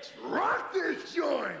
Let's 0.00 0.12
rock 0.32 0.72
this 0.72 1.12
joint! 1.14 1.60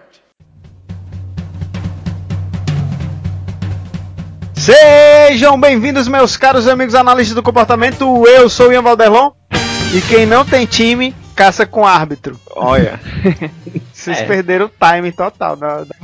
Sejam 4.56 5.60
bem-vindos, 5.60 6.08
meus 6.08 6.38
caros 6.38 6.66
amigos 6.66 6.94
analistas 6.94 7.34
do 7.34 7.42
comportamento. 7.42 8.26
Eu 8.26 8.48
sou 8.48 8.68
o 8.68 8.72
Ian 8.72 8.80
Valderlon. 8.80 9.32
E 9.92 10.00
quem 10.02 10.24
não 10.24 10.42
tem 10.46 10.64
time, 10.64 11.14
caça 11.36 11.66
com 11.66 11.86
árbitro. 11.86 12.40
Olha. 12.56 12.98
Vocês 13.92 14.18
É. 14.20 14.24
perderam 14.24 14.66
o 14.66 14.70
time 14.70 15.12
total. 15.12 15.56
Da, 15.56 15.84
da- 15.84 15.96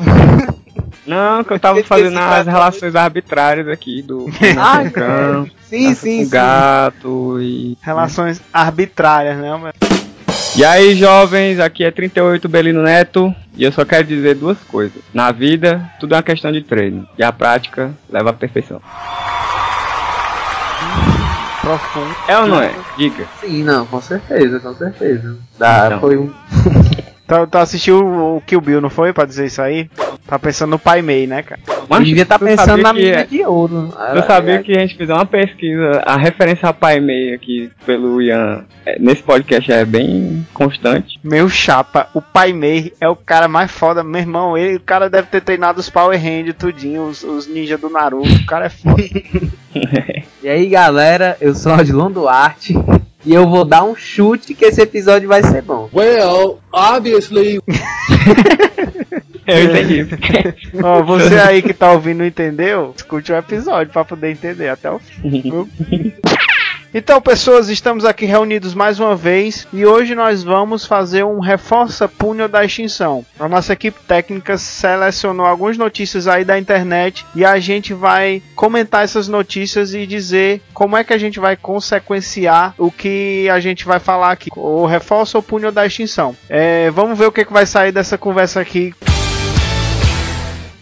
Não, 1.07 1.43
que 1.43 1.55
eu 1.55 1.59
tava 1.61 1.83
fazendo 1.85 2.19
as 2.19 2.47
relações 2.47 2.95
arbitrárias 2.95 3.67
aqui 3.67 4.03
do 4.03 4.27
Ah, 4.61 4.83
Sim, 5.63 5.95
sim, 5.95 6.25
sim. 6.25 6.29
gato 6.29 7.39
e. 7.41 7.79
Relações 7.81 8.43
arbitrárias, 8.53 9.39
né? 9.39 9.57
mas- 9.57 10.06
E 10.57 10.65
aí, 10.65 10.95
jovens, 10.95 11.61
aqui 11.61 11.85
é 11.85 11.91
38 11.91 12.49
Belino 12.49 12.83
Neto 12.83 13.35
e 13.57 13.65
eu 13.65 13.73
só 13.73 13.85
quero 13.85 14.05
dizer 14.05 14.35
duas 14.37 14.59
coisas. 14.65 15.03
Na 15.13 15.31
vida, 15.31 15.83
tudo 16.01 16.15
é 16.15 16.17
uma 16.17 16.23
questão 16.23 16.51
de 16.51 16.63
treino 16.63 17.07
e 17.19 17.23
a 17.23 17.33
prática 17.33 17.93
leva 18.11 18.31
à 18.31 18.33
perfeição. 18.33 18.81
Profundo. 21.61 22.15
É 22.29 22.39
ou 22.39 22.47
não 22.47 22.63
é? 22.63 22.73
Diga. 22.97 23.27
Sim, 23.41 23.65
não, 23.65 23.85
com 23.87 24.01
certeza, 24.01 24.61
com 24.61 24.75
certeza. 24.75 25.37
Dá, 25.59 25.87
Então. 25.87 26.01
foi 26.01 26.17
um. 26.17 26.33
Tu, 27.29 27.47
tu 27.49 27.59
assistiu 27.59 27.99
o 28.37 28.41
Kill 28.47 28.61
Bill, 28.61 28.81
não 28.81 28.89
foi? 28.89 29.13
Pra 29.13 29.25
dizer 29.27 29.47
isso 29.47 29.61
aí? 29.61 29.91
Tá 30.27 30.39
pensando 30.39 30.71
no 30.71 30.79
Pai 30.79 31.03
Mei, 31.03 31.27
né, 31.27 31.43
cara? 31.43 31.61
Eu 31.89 32.03
devia 32.03 32.25
estar 32.25 32.39
tu 32.39 32.45
pensando 32.45 32.83
na 32.83 32.93
mina 32.93 33.21
é- 33.21 33.25
de 33.25 33.45
ouro. 33.45 33.93
Eu 34.15 34.23
sabia 34.25 34.61
que 34.61 34.73
a 34.77 34.81
gente 34.81 34.97
fez 34.97 35.09
uma 35.09 35.25
pesquisa, 35.25 36.03
a 36.05 36.17
referência 36.17 36.69
a 36.69 36.73
Pai 36.73 36.99
Mei 36.99 37.33
aqui 37.33 37.71
pelo 37.85 38.21
Ian 38.21 38.65
é, 38.85 38.99
nesse 38.99 39.23
podcast 39.23 39.71
é 39.71 39.85
bem 39.85 40.45
constante. 40.53 41.21
Meu 41.23 41.49
chapa, 41.49 42.09
o 42.13 42.21
Pai 42.21 42.53
Mei 42.53 42.93
é 43.01 43.09
o 43.09 43.15
cara 43.15 43.47
mais 43.47 43.71
foda, 43.71 44.03
meu 44.03 44.21
irmão. 44.21 44.59
Ele, 44.59 44.77
o 44.77 44.81
cara 44.81 45.09
deve 45.09 45.29
ter 45.29 45.41
treinado 45.41 45.79
os 45.79 45.89
Power 45.89 46.21
Rangers 46.21 46.57
tudinho, 46.59 47.05
os, 47.05 47.23
os 47.23 47.47
ninjas 47.47 47.81
do 47.81 47.89
Naruto. 47.89 48.29
O 48.29 48.47
cara 48.47 48.67
é 48.67 48.71
foda. 48.71 49.03
E 50.43 50.49
aí, 50.49 50.69
galera, 50.69 51.37
eu 51.41 51.55
sou 51.55 51.73
o 51.73 51.79
Odilon 51.79 52.11
Duarte. 52.11 52.73
E 53.25 53.35
eu 53.35 53.49
vou 53.49 53.65
dar 53.65 53.83
um 53.83 53.97
chute 53.97 54.55
que 54.55 54.65
esse 54.65 54.81
episódio 54.81 55.29
vai 55.29 55.43
ser 55.43 55.61
bom. 55.61 55.91
Well, 55.93 56.61
obviously, 56.73 57.61
Eu 59.47 59.65
entendi. 59.65 60.07
Ó, 60.83 61.03
você 61.03 61.37
aí 61.37 61.63
que 61.63 61.73
tá 61.73 61.93
ouvindo 61.93 62.17
não 62.19 62.27
entendeu? 62.27 62.95
Escute 62.97 63.33
o 63.33 63.37
episódio 63.37 63.93
pra 63.93 64.05
poder 64.05 64.31
entender 64.31 64.69
até 64.69 64.91
o 64.91 64.99
fim. 64.99 65.69
Então, 66.95 67.21
pessoas, 67.21 67.69
estamos 67.69 68.07
aqui 68.07 68.25
reunidos 68.25 68.73
mais 68.73 68.99
uma 68.99 69.15
vez 69.15 69.69
e 69.71 69.85
hoje 69.85 70.15
nós 70.15 70.43
vamos 70.43 70.87
fazer 70.87 71.25
um 71.25 71.41
reforça 71.41 72.09
punho 72.09 72.49
da 72.49 72.65
extinção. 72.65 73.23
A 73.39 73.47
nossa 73.47 73.75
equipe 73.75 73.99
técnica 74.09 74.57
selecionou 74.57 75.45
algumas 75.45 75.77
notícias 75.77 76.27
aí 76.27 76.43
da 76.43 76.59
internet 76.59 77.27
e 77.35 77.45
a 77.45 77.59
gente 77.59 77.93
vai 77.93 78.43
comentar 78.55 79.05
essas 79.05 79.29
notícias 79.29 79.93
e 79.93 80.07
dizer 80.07 80.63
como 80.73 80.97
é 80.97 81.05
que 81.05 81.13
a 81.13 81.19
gente 81.19 81.39
vai 81.39 81.55
consequenciar 81.55 82.75
o 82.79 82.91
que 82.91 83.47
a 83.51 83.61
gente 83.61 83.85
vai 83.85 83.99
falar 84.01 84.31
aqui. 84.31 84.49
O 84.57 84.87
reforço 84.87 85.37
ou 85.37 85.43
punho 85.43 85.71
da 85.71 85.85
extinção. 85.85 86.35
É, 86.49 86.91
vamos 86.93 87.19
ver 87.19 87.27
o 87.27 87.33
que, 87.33 87.45
que 87.45 87.53
vai 87.53 87.67
sair 87.67 87.93
dessa 87.93 88.17
conversa 88.17 88.59
aqui 88.59 88.95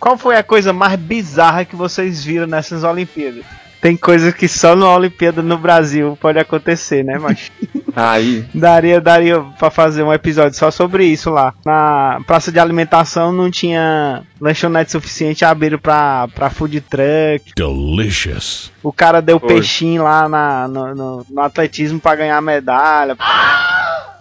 qual 0.04 0.18
foi 0.18 0.36
a 0.36 0.42
coisa 0.42 0.70
mais 0.70 0.96
bizarra 0.96 1.64
que 1.64 1.74
vocês 1.74 2.22
viram 2.22 2.46
nessas 2.46 2.84
Olimpíadas? 2.84 3.42
Tem 3.80 3.96
coisas 3.96 4.34
que 4.34 4.46
só 4.48 4.74
na 4.76 4.86
Olimpíada 4.94 5.42
no 5.42 5.56
Brasil 5.58 6.16
pode 6.20 6.38
acontecer, 6.38 7.02
né, 7.02 7.18
mas 7.18 7.50
Aí, 7.96 8.44
daria 8.52 9.00
daria 9.00 9.40
para 9.58 9.70
fazer 9.70 10.02
um 10.02 10.12
episódio 10.12 10.58
só 10.58 10.70
sobre 10.70 11.06
isso 11.06 11.30
lá. 11.30 11.54
Na 11.64 12.18
praça 12.26 12.50
de 12.52 12.58
alimentação 12.58 13.30
não 13.32 13.50
tinha 13.50 14.22
lanchonete 14.40 14.90
suficiente, 14.90 15.44
abriram 15.44 15.78
pra, 15.78 16.26
pra 16.34 16.50
food 16.50 16.80
truck. 16.80 17.52
Delicious. 17.56 18.72
O 18.82 18.92
cara 18.92 19.22
deu 19.22 19.38
Foi. 19.38 19.48
peixinho 19.48 20.02
lá 20.02 20.28
na, 20.28 20.66
no, 20.66 20.94
no- 20.94 21.26
no 21.30 21.40
atletismo 21.40 22.00
pra 22.00 22.16
ganhar 22.16 22.40
medalha. 22.42 23.16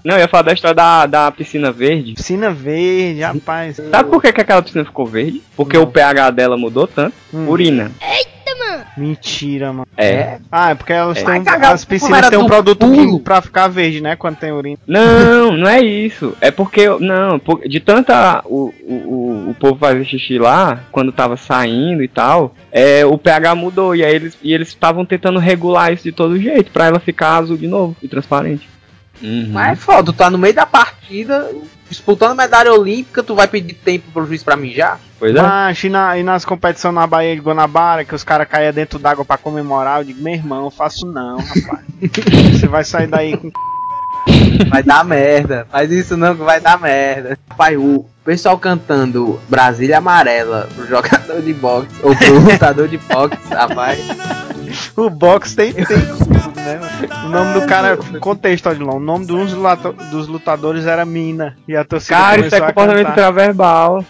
não, 0.04 0.16
eu 0.16 0.22
ia 0.22 0.28
falar 0.28 0.44
da 0.44 0.54
história 0.54 0.76
da, 0.76 1.06
da 1.06 1.32
piscina 1.32 1.72
verde. 1.72 2.14
Piscina 2.14 2.52
verde, 2.52 3.22
rapaz. 3.22 3.78
Sabe 3.90 4.10
por 4.10 4.22
que, 4.22 4.34
que 4.34 4.42
aquela 4.42 4.62
piscina 4.62 4.86
ficou 4.86 5.06
verde? 5.06 5.42
Porque 5.56 5.78
o 5.78 5.88
pH 5.88 6.32
dela 6.32 6.58
mudou 6.58 6.88
tanto. 6.88 7.16
Hum. 7.34 7.48
Urina. 7.48 7.92
Mentira, 8.96 9.74
mano. 9.74 9.88
É. 9.98 10.38
Ah, 10.52 10.72
é 10.72 10.76
porque 10.76 10.94
elas 10.94 11.18
É. 11.18 11.26
têm, 11.26 11.44
cagar, 11.44 11.74
as 11.74 11.86
piscinas 11.86 12.30
têm 12.30 12.38
um 12.38 12.46
produto 12.46 12.80
pulo. 12.80 12.94
químico 12.94 13.20
pra 13.20 13.42
ficar 13.42 13.68
verde, 13.68 14.02
né? 14.02 14.16
Quando 14.16 14.38
tem 14.38 14.52
urina. 14.52 14.78
Não, 14.86 15.58
não 15.58 15.68
é 15.68 15.82
isso. 15.82 16.36
É 16.40 16.52
porque, 16.52 16.88
não, 17.00 17.42
de 17.68 17.80
tanta 17.80 18.42
o, 18.46 18.74
o, 18.84 19.50
o, 19.50 19.56
povo 19.60 19.78
fazer 19.78 20.06
xixi 20.06 20.38
lá, 20.38 20.84
quando 20.92 21.12
tava 21.12 21.38
saindo 21.38 22.04
e 22.04 22.08
tal, 22.08 22.54
é, 22.72 23.06
o 23.06 23.18
pH 23.18 23.56
mudou. 23.56 23.96
E 23.96 24.04
aí 24.04 24.14
eles 24.14 24.38
e 24.42 24.54
eles 24.54 24.68
estavam 24.70 25.06
tentando 25.06 25.40
regular 25.40 25.92
isso 25.92 26.04
de 26.04 26.12
todo 26.12 26.40
jeito, 26.40 26.72
pra 26.72 26.86
ela 26.86 27.00
ficar 27.00 27.38
azul 27.38 27.58
de 27.58 27.68
novo 27.68 27.96
e 28.02 28.08
transparente. 28.08 28.68
Uhum. 29.22 29.50
Mas 29.52 29.72
é 29.72 29.76
foda, 29.76 30.04
tu 30.12 30.14
tá 30.14 30.30
no 30.30 30.38
meio 30.38 30.54
da 30.54 30.66
partida, 30.66 31.50
disputando 31.90 32.36
medalha 32.38 32.74
olímpica, 32.74 33.24
tu 33.24 33.36
vai 33.36 33.48
pedir 33.48 33.74
tempo 33.76 34.12
pro 34.12 34.26
juiz 34.26 34.44
pra 34.44 34.56
mijar? 34.58 35.00
Pois 35.20 35.34
é. 35.36 35.42
Mas 35.42 35.84
e, 35.84 35.90
na- 35.90 36.18
e 36.18 36.24
nas 36.24 36.44
competições 36.44 36.94
na 36.94 37.08
Baía 37.08 37.36
de 37.36 37.42
Guanabara, 37.42 38.04
que 38.04 38.16
os 38.16 38.24
caras 38.24 38.48
caíam 38.48 38.74
dentro 38.74 39.00
d'água 39.00 39.24
pra 39.24 39.38
comemorar, 39.38 40.00
eu 40.02 40.06
digo, 40.06 40.22
meu 40.22 40.34
irmão, 40.34 40.66
eu 40.66 40.72
faço 40.72 41.06
não, 41.06 41.38
rapaz. 41.38 41.86
Você 42.60 42.68
vai 42.68 42.84
sair 42.84 43.08
daí 43.08 43.38
com. 43.38 43.52
Vai 44.70 44.84
dar 44.84 45.04
merda. 45.04 45.68
Faz 45.72 45.92
isso 45.92 46.16
não 46.18 46.36
que 46.36 46.44
vai 46.44 46.60
dar 46.60 46.80
merda. 46.80 47.38
Pai, 47.58 47.76
o 47.78 48.06
pessoal 48.24 48.58
cantando 48.58 49.40
Brasília 49.50 49.98
Amarela 49.98 50.70
pro 50.76 50.88
jogador 50.88 51.42
de 51.42 51.54
boxe 51.54 51.90
ou 52.02 52.16
pro 52.16 52.40
lutador 52.40 52.88
de 52.88 52.98
boxe, 52.98 53.38
rapaz. 53.50 54.00
O 54.96 55.10
box 55.10 55.56
tem, 55.56 55.74
tem 55.74 55.86
tudo, 55.86 56.56
né? 56.56 56.80
mano? 56.80 57.26
O 57.26 57.30
nome 57.30 57.60
do 57.60 57.68
cara, 57.68 57.98
contexto, 58.20 58.70
Odilon, 58.70 58.98
o 58.98 59.00
nome 59.00 59.26
de 59.26 59.34
um 59.34 59.46
dos, 59.46 59.54
dos 60.10 60.28
lutadores 60.28 60.86
era 60.86 61.06
Mina. 61.06 61.58
E 61.68 61.76
a 61.76 61.84
torcida 61.84 62.18
Cara, 62.18 62.42
isso 62.42 62.56
é 62.56 62.62
comportamento 62.62 63.10
intraverbal. 63.10 64.06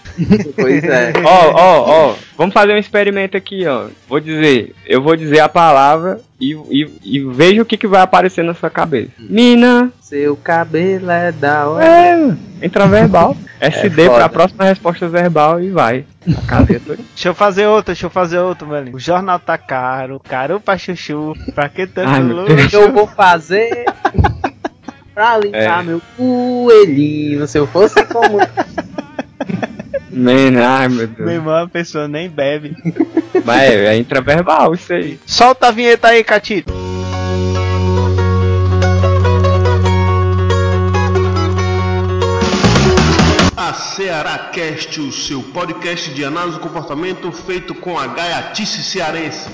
Pois 0.55 0.83
é. 0.83 1.13
Ó, 1.23 1.51
ó, 1.51 2.09
ó. 2.09 2.15
Vamos 2.37 2.53
fazer 2.53 2.73
um 2.73 2.77
experimento 2.77 3.35
aqui, 3.35 3.65
ó. 3.67 3.87
Vou 4.07 4.19
dizer, 4.19 4.73
eu 4.85 5.01
vou 5.01 5.15
dizer 5.15 5.39
a 5.39 5.49
palavra 5.49 6.19
e, 6.39 6.53
e, 6.53 6.89
e 7.03 7.19
veja 7.19 7.61
o 7.61 7.65
que, 7.65 7.77
que 7.77 7.87
vai 7.87 8.01
aparecer 8.01 8.43
na 8.43 8.53
sua 8.53 8.69
cabeça. 8.69 9.11
Mina. 9.19 9.91
Seu 10.13 10.35
cabelo 10.37 11.09
é 11.09 11.31
da 11.31 11.67
hora. 11.67 11.83
É, 11.83 12.35
intraverbal. 12.61 13.35
SD 13.59 14.05
foda. 14.05 14.17
pra 14.19 14.29
próxima 14.29 14.63
resposta 14.65 15.09
verbal 15.09 15.59
e 15.59 15.71
vai. 15.71 16.05
Deixa 17.09 17.29
eu 17.29 17.33
fazer 17.33 17.65
outra, 17.65 17.95
deixa 17.95 18.05
eu 18.05 18.11
fazer 18.11 18.37
outra, 18.37 18.67
velho. 18.67 18.95
O 18.95 18.99
jornal 18.99 19.39
tá 19.39 19.57
caro, 19.57 20.19
caro 20.19 20.59
pra 20.59 20.77
chuchu, 20.77 21.33
pra 21.55 21.67
que 21.67 21.87
tanto 21.87 22.09
Ai, 22.09 22.21
meu 22.21 22.43
O 22.43 22.45
que 22.45 22.53
luxo? 22.53 22.75
eu 22.75 22.91
vou 22.93 23.07
fazer 23.07 23.85
pra 25.15 25.35
limpar 25.39 25.79
É. 25.79 25.83
meu 25.83 25.99
coelhinho 26.15 27.47
se 27.47 27.57
eu 27.57 27.65
fosse 27.65 28.03
como. 28.05 28.37
Man, 30.11 30.61
ai 30.63 30.87
meu 30.89 30.97
Meu 30.97 31.07
Deus. 31.07 31.31
irmão, 31.31 31.55
a 31.63 31.67
pessoa 31.67 32.07
nem 32.07 32.29
bebe. 32.29 32.75
Mas 33.43 33.61
é, 33.63 33.85
é 33.87 33.97
intraverbal 33.97 34.75
isso 34.75 34.93
aí. 34.93 35.19
Solta 35.25 35.69
a 35.69 35.71
vinheta 35.71 36.09
aí, 36.09 36.23
Catito. 36.23 36.71
A 43.73 43.75
Ceará 43.75 44.37
Cast, 44.51 45.01
o 45.01 45.11
seu 45.11 45.41
podcast 45.41 46.13
de 46.13 46.23
análise 46.23 46.59
do 46.59 46.61
comportamento 46.61 47.31
feito 47.31 47.73
com 47.73 47.97
a 47.97 48.05
gaiatice 48.05 48.83
cearense. 48.83 49.49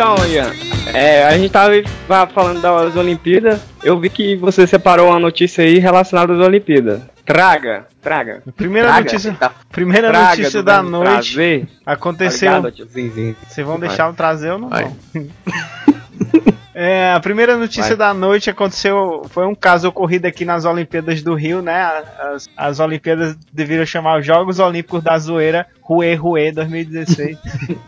Então, 0.00 0.26
Ian, 0.26 0.50
é, 0.94 1.24
a 1.24 1.36
gente 1.36 1.50
tava 1.52 2.26
falando 2.32 2.62
das 2.62 2.96
Olimpíadas, 2.96 3.60
eu 3.84 3.98
vi 4.00 4.08
que 4.08 4.34
você 4.34 4.66
separou 4.66 5.08
uma 5.10 5.20
notícia 5.20 5.62
aí 5.62 5.78
relacionada 5.78 6.32
às 6.32 6.40
Olimpíadas. 6.40 7.02
Traga, 7.24 7.86
traga. 8.00 8.42
Primeira 8.56 8.88
Traga, 8.88 9.04
notícia, 9.04 9.36
tá- 9.38 9.52
primeira 9.70 10.08
Traga 10.08 10.36
notícia 10.36 10.62
da 10.62 10.82
noite 10.82 11.34
trazer. 11.34 11.68
aconteceu. 11.84 12.62
Vocês 13.46 13.66
vão 13.66 13.78
deixar 13.78 14.08
eu 14.08 14.14
trazer 14.14 14.52
ou 14.52 14.58
não? 14.58 14.70
É, 16.82 17.12
a 17.12 17.20
primeira 17.20 17.58
notícia 17.58 17.94
Vai. 17.94 18.08
da 18.08 18.14
noite 18.14 18.48
aconteceu. 18.48 19.20
Foi 19.28 19.46
um 19.46 19.54
caso 19.54 19.86
ocorrido 19.88 20.26
aqui 20.26 20.46
nas 20.46 20.64
Olimpíadas 20.64 21.22
do 21.22 21.34
Rio, 21.34 21.60
né? 21.60 21.78
As, 22.18 22.48
as 22.56 22.80
Olimpíadas 22.80 23.36
deviam 23.52 23.84
chamar 23.84 24.18
os 24.18 24.24
Jogos 24.24 24.58
Olímpicos 24.58 25.02
da 25.02 25.18
Zoeira 25.18 25.66
Rue 25.82 26.14
Rue 26.14 26.50
2016. 26.50 27.36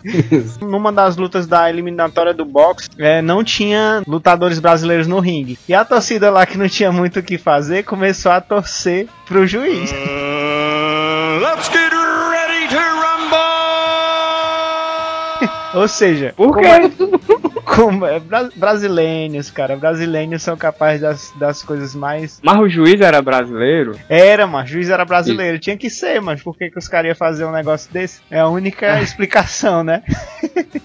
Numa 0.61 0.93
das 0.93 1.17
lutas 1.17 1.47
da 1.47 1.71
eliminatória 1.71 2.35
do 2.35 2.45
boxe, 2.45 2.91
é, 2.99 3.23
não 3.23 3.43
tinha 3.43 4.03
lutadores 4.07 4.59
brasileiros 4.59 5.07
no 5.07 5.21
ringue. 5.21 5.59
E 5.67 5.73
a 5.73 5.87
torcida 5.87 6.31
lá 6.31 6.45
que 6.45 6.59
não 6.59 6.69
tinha 6.69 6.93
muito 6.93 7.21
o 7.21 7.23
que 7.23 7.39
fazer 7.39 7.85
começou 7.85 8.31
a 8.31 8.43
torcer 8.43 9.09
pro 9.25 9.47
juiz. 9.47 9.91
let's 11.41 11.71
get 11.71 11.91
ready 11.91 12.69
to 12.69 12.77
rumble! 12.77 13.39
Ou 15.81 15.89
seja, 15.89 16.35
Por 16.37 16.59
quê? 16.59 16.92
Como 17.75 18.05
é, 18.07 18.19
bra- 18.21 18.51
brasileiros, 18.55 19.51
cara, 19.51 19.77
brasileiros 19.77 20.43
são 20.43 20.57
capazes 20.57 21.01
das, 21.01 21.33
das 21.37 21.63
coisas 21.63 21.95
mais 21.95 22.39
Mas 22.43 22.59
o 22.59 22.69
juiz 22.69 23.01
era 23.01 23.21
brasileiro? 23.23 23.99
Era, 24.09 24.47
mano. 24.47 24.67
Juiz 24.67 24.89
era 24.91 25.05
brasileiro. 25.05 25.59
Tinha 25.59 25.77
que 25.77 25.89
ser, 25.89 26.21
mas 26.21 26.43
por 26.43 26.57
que, 26.57 26.71
que 26.71 26.79
os 26.79 26.89
caras 26.89 27.09
iam 27.09 27.17
fazer 27.17 27.45
um 27.45 27.53
negócio 27.53 27.93
desse? 27.93 28.21
É 28.31 28.41
a 28.41 28.49
única 28.49 29.01
explicação, 29.03 29.83
né? 29.83 30.03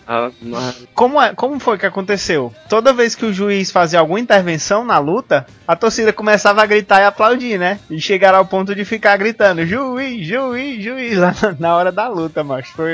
Ah, 0.07 0.30
mas- 0.42 0.88
Como, 0.94 1.22
é, 1.22 1.34
como 1.36 1.60
foi 1.60 1.78
que 1.78 1.86
aconteceu? 1.86 2.54
Toda 2.69 2.94
vez 2.94 3.16
que 3.16 3.25
o 3.25 3.33
juiz 3.33 3.72
fazia 3.72 4.00
alguma 4.00 4.19
intervenção 4.19 4.86
na 4.86 4.98
luta, 5.00 5.45
a 5.68 5.75
torcida 5.75 6.13
começava 6.13 6.62
a 6.62 6.66
gritar 6.66 7.01
e 7.01 7.06
aplaudir, 7.06 7.57
né? 7.57 7.80
E 7.90 8.00
chegaram 8.00 8.38
ao 8.38 8.45
ponto 8.45 8.74
de 8.74 8.86
ficar 8.86 9.18
gritando: 9.18 9.66
juiz, 9.66 10.25
juiz, 10.25 10.83
juiz, 10.83 11.18
lá 11.19 11.33
na- 11.42 11.56
na 11.60 11.75
hora 11.75 11.92
da 11.92 12.07
luta, 12.07 12.44
mas 12.44 12.68
foi. 12.69 12.92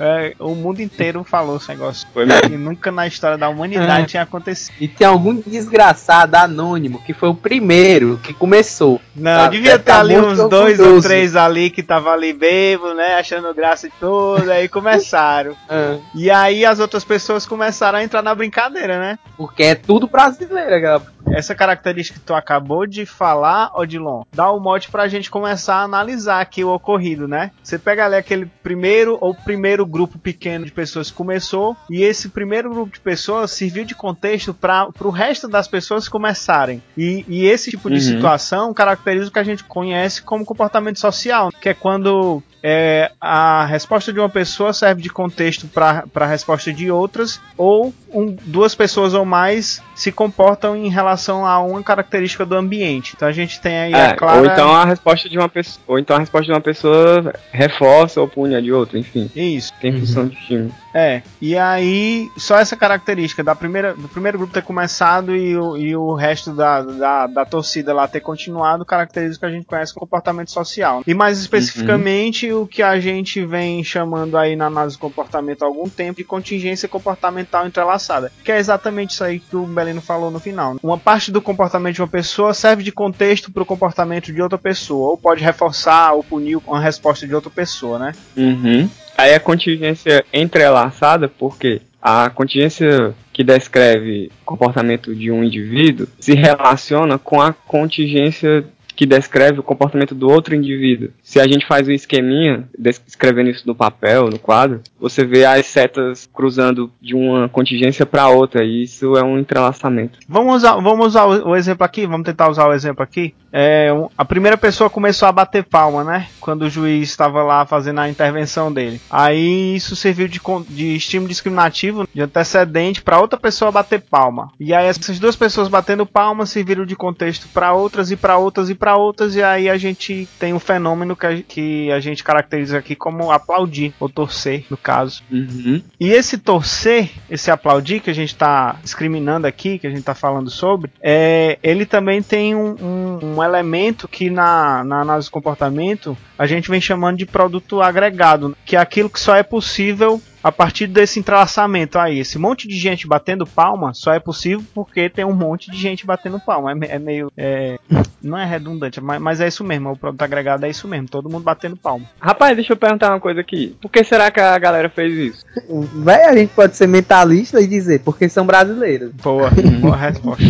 É, 0.00 0.34
o 0.38 0.54
mundo 0.54 0.80
inteiro 0.80 1.22
falou 1.22 1.56
esse 1.58 1.68
negócio. 1.68 2.08
Foi 2.12 2.24
mesmo. 2.24 2.54
E 2.54 2.56
nunca 2.56 2.90
na 2.90 3.06
história 3.06 3.36
da 3.36 3.48
humanidade 3.48 4.06
tinha 4.08 4.22
acontecido. 4.22 4.74
E 4.80 4.88
tem 4.88 5.06
algum 5.06 5.34
desgraçado 5.34 6.36
anônimo 6.36 7.02
que 7.04 7.12
foi 7.12 7.28
o 7.28 7.34
primeiro 7.34 8.18
que 8.22 8.32
começou. 8.32 9.00
Não, 9.14 9.30
Tá, 9.40 9.48
devia 9.48 9.72
deve 9.72 9.84
ter 9.84 9.92
tá 9.92 10.00
ali 10.00 10.18
uns 10.18 10.38
dois 10.48 10.80
ou 10.80 11.00
três 11.00 11.36
ali 11.36 11.70
que 11.70 11.82
tava 11.82 12.10
ali 12.10 12.32
bebo, 12.32 12.94
né? 12.94 13.16
Achando 13.16 13.52
graça 13.54 13.88
de 13.88 13.94
tudo, 14.00 14.50
aí 14.50 14.68
começaram. 14.68 15.54
Ah, 15.68 15.98
E 16.14 16.30
aí 16.30 16.64
as 16.64 16.80
outras 16.80 17.04
pessoas 17.04 17.46
começaram 17.46 17.98
a 17.98 18.02
entrar 18.02 18.22
na 18.22 18.34
brincadeira, 18.34 18.98
né? 18.98 19.18
porque 19.36 19.62
é 19.62 19.74
tudo 19.74 20.06
brasileiro, 20.06 20.74
aquela. 20.74 21.02
Essa 21.32 21.54
característica 21.54 22.18
que 22.18 22.24
tu 22.24 22.34
acabou 22.34 22.86
de 22.86 23.06
falar, 23.06 23.70
Odilon, 23.74 24.22
dá 24.32 24.50
o 24.50 24.58
mote 24.58 24.90
pra 24.90 25.06
gente 25.06 25.30
começar 25.30 25.76
a 25.76 25.82
analisar 25.82 26.40
aqui 26.40 26.64
o 26.64 26.72
ocorrido, 26.74 27.28
né? 27.28 27.50
Você 27.62 27.78
pega 27.78 28.06
ali 28.06 28.16
aquele 28.16 28.46
primeiro 28.62 29.16
ou 29.20 29.34
primeiro 29.34 29.86
grupo 29.90 30.18
pequeno 30.18 30.64
de 30.64 30.72
pessoas 30.72 31.10
começou, 31.10 31.76
e 31.90 32.02
esse 32.02 32.28
primeiro 32.28 32.70
grupo 32.70 32.92
de 32.92 33.00
pessoas 33.00 33.50
serviu 33.50 33.84
de 33.84 33.94
contexto 33.94 34.54
para 34.54 34.88
o 35.00 35.10
resto 35.10 35.48
das 35.48 35.66
pessoas 35.68 36.08
começarem. 36.08 36.82
E, 36.96 37.24
e 37.28 37.44
esse 37.46 37.70
tipo 37.70 37.88
de 37.88 37.96
Uhum. 37.96 38.00
situação 38.00 38.72
caracteriza 38.74 39.28
o 39.28 39.32
que 39.32 39.38
a 39.38 39.44
gente 39.44 39.64
conhece 39.64 40.22
como 40.22 40.44
comportamento 40.44 40.98
social, 40.98 41.50
que 41.60 41.68
é 41.68 41.74
quando 41.74 42.42
é, 42.62 43.10
a 43.20 43.64
resposta 43.66 44.12
de 44.12 44.18
uma 44.18 44.28
pessoa 44.28 44.72
serve 44.72 45.02
de 45.02 45.08
contexto 45.10 45.66
para 45.68 46.04
a 46.14 46.26
resposta 46.26 46.72
de 46.72 46.90
outras, 46.90 47.40
ou 47.56 47.92
um- 48.12 48.36
duas 48.44 48.74
pessoas 48.74 49.14
ou 49.14 49.24
mais 49.24 49.82
se 49.94 50.10
comportam 50.10 50.76
em 50.76 50.88
relação 50.88 51.46
a 51.46 51.58
uma 51.60 51.82
característica 51.82 52.44
do 52.44 52.54
ambiente. 52.56 53.12
Então 53.16 53.28
a 53.28 53.32
gente 53.32 53.60
tem 53.60 53.78
aí 53.78 53.92
É, 53.92 54.06
a 54.08 54.14
clara. 54.16 54.40
Ou 54.40 54.46
então 54.46 54.74
a 54.74 54.84
resposta 54.84 55.28
de 55.28 55.38
uma 55.38 55.48
pessoa. 55.48 55.82
Ou 55.86 55.98
então 55.98 56.16
a 56.16 56.18
resposta 56.18 56.46
de 56.46 56.52
uma 56.52 56.60
pessoa 56.60 57.32
reforça 57.52 58.20
ou 58.20 58.28
pune 58.28 58.54
a 58.54 58.60
de 58.60 58.72
outra, 58.72 58.98
enfim. 58.98 59.30
Isso. 59.34 59.72
Tem 59.80 59.92
função 59.98 60.26
de 60.26 60.36
time. 60.46 60.72
É, 60.92 61.22
e 61.40 61.56
aí 61.56 62.30
só 62.36 62.58
essa 62.58 62.76
característica 62.76 63.44
da 63.44 63.54
primeira, 63.54 63.94
do 63.94 64.08
primeiro 64.08 64.38
grupo 64.38 64.52
ter 64.52 64.62
começado 64.62 65.34
e 65.36 65.56
o, 65.56 65.76
e 65.76 65.94
o 65.94 66.14
resto 66.14 66.52
da, 66.52 66.82
da, 66.82 67.26
da 67.26 67.44
torcida 67.44 67.94
lá 67.94 68.08
ter 68.08 68.20
continuado 68.20 68.84
caracteriza 68.84 69.36
o 69.36 69.40
que 69.40 69.46
a 69.46 69.50
gente 69.50 69.66
conhece 69.66 69.94
como 69.94 70.06
comportamento 70.06 70.50
social. 70.50 71.02
E 71.06 71.14
mais 71.14 71.38
especificamente 71.38 72.50
o 72.52 72.66
que 72.66 72.82
a 72.82 72.98
gente 72.98 73.44
vem 73.44 73.84
chamando 73.84 74.36
aí 74.36 74.56
na 74.56 74.66
análise 74.66 74.96
do 74.96 75.00
comportamento 75.00 75.62
há 75.62 75.66
algum 75.66 75.88
tempo 75.88 76.18
de 76.18 76.24
contingência 76.24 76.88
comportamental 76.88 77.66
entrelaçada, 77.66 78.32
que 78.44 78.50
é 78.50 78.58
exatamente 78.58 79.10
isso 79.10 79.22
aí 79.22 79.38
que 79.38 79.56
o 79.56 79.66
Belino 79.66 80.00
falou 80.00 80.30
no 80.30 80.40
final. 80.40 80.76
Uma 80.82 80.98
parte 80.98 81.30
do 81.30 81.40
comportamento 81.40 81.94
de 81.94 82.02
uma 82.02 82.08
pessoa 82.08 82.52
serve 82.52 82.82
de 82.82 82.90
contexto 82.90 83.52
para 83.52 83.62
o 83.62 83.66
comportamento 83.66 84.32
de 84.32 84.42
outra 84.42 84.58
pessoa, 84.58 85.10
ou 85.10 85.16
pode 85.16 85.44
reforçar 85.44 86.12
ou 86.12 86.24
punir 86.24 86.56
uma 86.66 86.80
resposta 86.80 87.26
de 87.26 87.34
outra 87.34 87.50
pessoa, 87.50 87.98
né? 87.98 88.12
Uhum. 88.36 88.88
Aí 89.20 89.34
a 89.34 89.40
contingência 89.40 90.24
entrelaçada, 90.32 91.28
porque 91.28 91.82
a 92.00 92.30
contingência 92.30 93.14
que 93.34 93.44
descreve 93.44 94.32
comportamento 94.46 95.14
de 95.14 95.30
um 95.30 95.44
indivíduo 95.44 96.08
se 96.18 96.32
relaciona 96.32 97.18
com 97.18 97.38
a 97.38 97.52
contingência 97.52 98.64
que 99.00 99.06
descreve 99.06 99.60
o 99.60 99.62
comportamento 99.62 100.14
do 100.14 100.28
outro 100.28 100.54
indivíduo. 100.54 101.08
Se 101.22 101.40
a 101.40 101.46
gente 101.46 101.66
faz 101.66 101.88
um 101.88 101.90
esqueminha, 101.90 102.68
descrevendo 102.78 103.48
isso 103.48 103.66
no 103.66 103.74
papel, 103.74 104.28
no 104.28 104.38
quadro, 104.38 104.82
você 105.00 105.24
vê 105.24 105.46
as 105.46 105.64
setas 105.64 106.28
cruzando 106.30 106.92
de 107.00 107.14
uma 107.14 107.48
contingência 107.48 108.04
para 108.04 108.28
outra, 108.28 108.62
e 108.62 108.82
isso 108.82 109.16
é 109.16 109.24
um 109.24 109.38
entrelaçamento. 109.38 110.18
Vamos 110.28 110.56
usar, 110.56 110.74
vamos 110.74 111.06
usar 111.06 111.24
o, 111.24 111.56
exemplo 111.56 111.82
aqui, 111.82 112.06
vamos 112.06 112.26
tentar 112.26 112.50
usar 112.50 112.68
o 112.68 112.74
exemplo 112.74 113.02
aqui. 113.02 113.32
É, 113.50 113.88
a 114.16 114.24
primeira 114.24 114.56
pessoa 114.58 114.90
começou 114.90 115.26
a 115.26 115.32
bater 115.32 115.64
palma, 115.64 116.04
né? 116.04 116.28
Quando 116.38 116.62
o 116.62 116.70
juiz 116.70 117.08
estava 117.08 117.42
lá 117.42 117.64
fazendo 117.64 118.00
a 118.00 118.08
intervenção 118.08 118.70
dele. 118.70 119.00
Aí 119.10 119.74
isso 119.74 119.96
serviu 119.96 120.28
de, 120.28 120.40
de 120.68 120.94
estímulo 120.94 121.28
discriminativo, 121.28 122.06
de 122.14 122.20
antecedente, 122.20 123.02
para 123.02 123.18
outra 123.18 123.40
pessoa 123.40 123.72
bater 123.72 124.02
palma. 124.02 124.52
E 124.60 124.74
aí 124.74 124.86
essas 124.86 125.18
duas 125.18 125.34
pessoas 125.34 125.68
batendo 125.68 126.06
palma 126.06 126.46
serviram 126.46 126.84
de 126.84 126.94
contexto 126.94 127.48
para 127.48 127.72
outras 127.72 128.10
e 128.10 128.16
para 128.16 128.36
outras 128.36 128.68
e 128.70 128.74
para 128.74 128.89
outras. 128.96 129.34
E 129.34 129.42
aí 129.42 129.68
a 129.68 129.76
gente 129.76 130.28
tem 130.38 130.52
um 130.54 130.58
fenômeno 130.58 131.14
que 131.16 131.26
a, 131.26 131.42
que 131.42 131.92
a 131.92 132.00
gente 132.00 132.22
caracteriza 132.24 132.78
aqui 132.78 132.94
como 132.94 133.30
aplaudir, 133.30 133.92
ou 134.00 134.08
torcer, 134.08 134.64
no 134.70 134.76
caso. 134.76 135.22
Uhum. 135.30 135.82
E 135.98 136.10
esse 136.10 136.38
torcer, 136.38 137.10
esse 137.30 137.50
aplaudir 137.50 138.00
que 138.00 138.10
a 138.10 138.14
gente 138.14 138.30
está 138.30 138.76
discriminando 138.82 139.46
aqui, 139.46 139.78
que 139.78 139.86
a 139.86 139.90
gente 139.90 140.00
está 140.00 140.14
falando 140.14 140.50
sobre, 140.50 140.90
é, 141.00 141.58
ele 141.62 141.84
também 141.86 142.22
tem 142.22 142.54
um, 142.54 142.74
um- 142.80 143.36
um 143.36 143.42
elemento 143.42 144.08
que 144.08 144.30
na, 144.30 144.82
na 144.84 145.00
análise 145.00 145.28
do 145.28 145.32
comportamento 145.32 146.16
a 146.38 146.46
gente 146.46 146.70
vem 146.70 146.80
chamando 146.80 147.18
de 147.18 147.26
produto 147.26 147.80
agregado, 147.82 148.56
que 148.64 148.76
é 148.76 148.78
aquilo 148.78 149.10
que 149.10 149.20
só 149.20 149.34
é 149.36 149.42
possível 149.42 150.20
a 150.42 150.50
partir 150.50 150.86
desse 150.86 151.18
entrelaçamento 151.18 151.98
aí. 151.98 152.18
Esse 152.18 152.38
monte 152.38 152.66
de 152.66 152.76
gente 152.76 153.06
batendo 153.06 153.46
palma 153.46 153.92
só 153.94 154.12
é 154.12 154.20
possível 154.20 154.64
porque 154.74 155.08
tem 155.08 155.24
um 155.24 155.34
monte 155.34 155.70
de 155.70 155.76
gente 155.76 156.06
batendo 156.06 156.40
palma. 156.40 156.72
É, 156.72 156.96
é 156.96 156.98
meio. 156.98 157.32
é, 157.36 157.78
não 158.22 158.38
é 158.38 158.44
redundante, 158.44 159.00
mas, 159.00 159.20
mas 159.20 159.40
é 159.40 159.48
isso 159.48 159.64
mesmo. 159.64 159.92
O 159.92 159.96
produto 159.96 160.22
agregado 160.22 160.64
é 160.66 160.70
isso 160.70 160.86
mesmo. 160.88 161.08
Todo 161.08 161.30
mundo 161.30 161.42
batendo 161.42 161.76
palma. 161.76 162.06
Rapaz, 162.20 162.56
deixa 162.56 162.72
eu 162.72 162.76
perguntar 162.76 163.10
uma 163.10 163.20
coisa 163.20 163.40
aqui. 163.40 163.76
Por 163.80 163.90
que 163.90 164.02
será 164.04 164.30
que 164.30 164.40
a 164.40 164.58
galera 164.58 164.88
fez 164.88 165.34
isso? 165.34 165.44
Véi, 166.04 166.24
a 166.24 166.36
gente 166.36 166.52
pode 166.54 166.76
ser 166.76 166.86
mentalista 166.86 167.60
e 167.60 167.66
dizer, 167.66 168.00
porque 168.00 168.28
são 168.28 168.46
brasileiros. 168.46 169.12
Boa, 169.12 169.50
boa 169.80 169.96
resposta. 169.96 170.44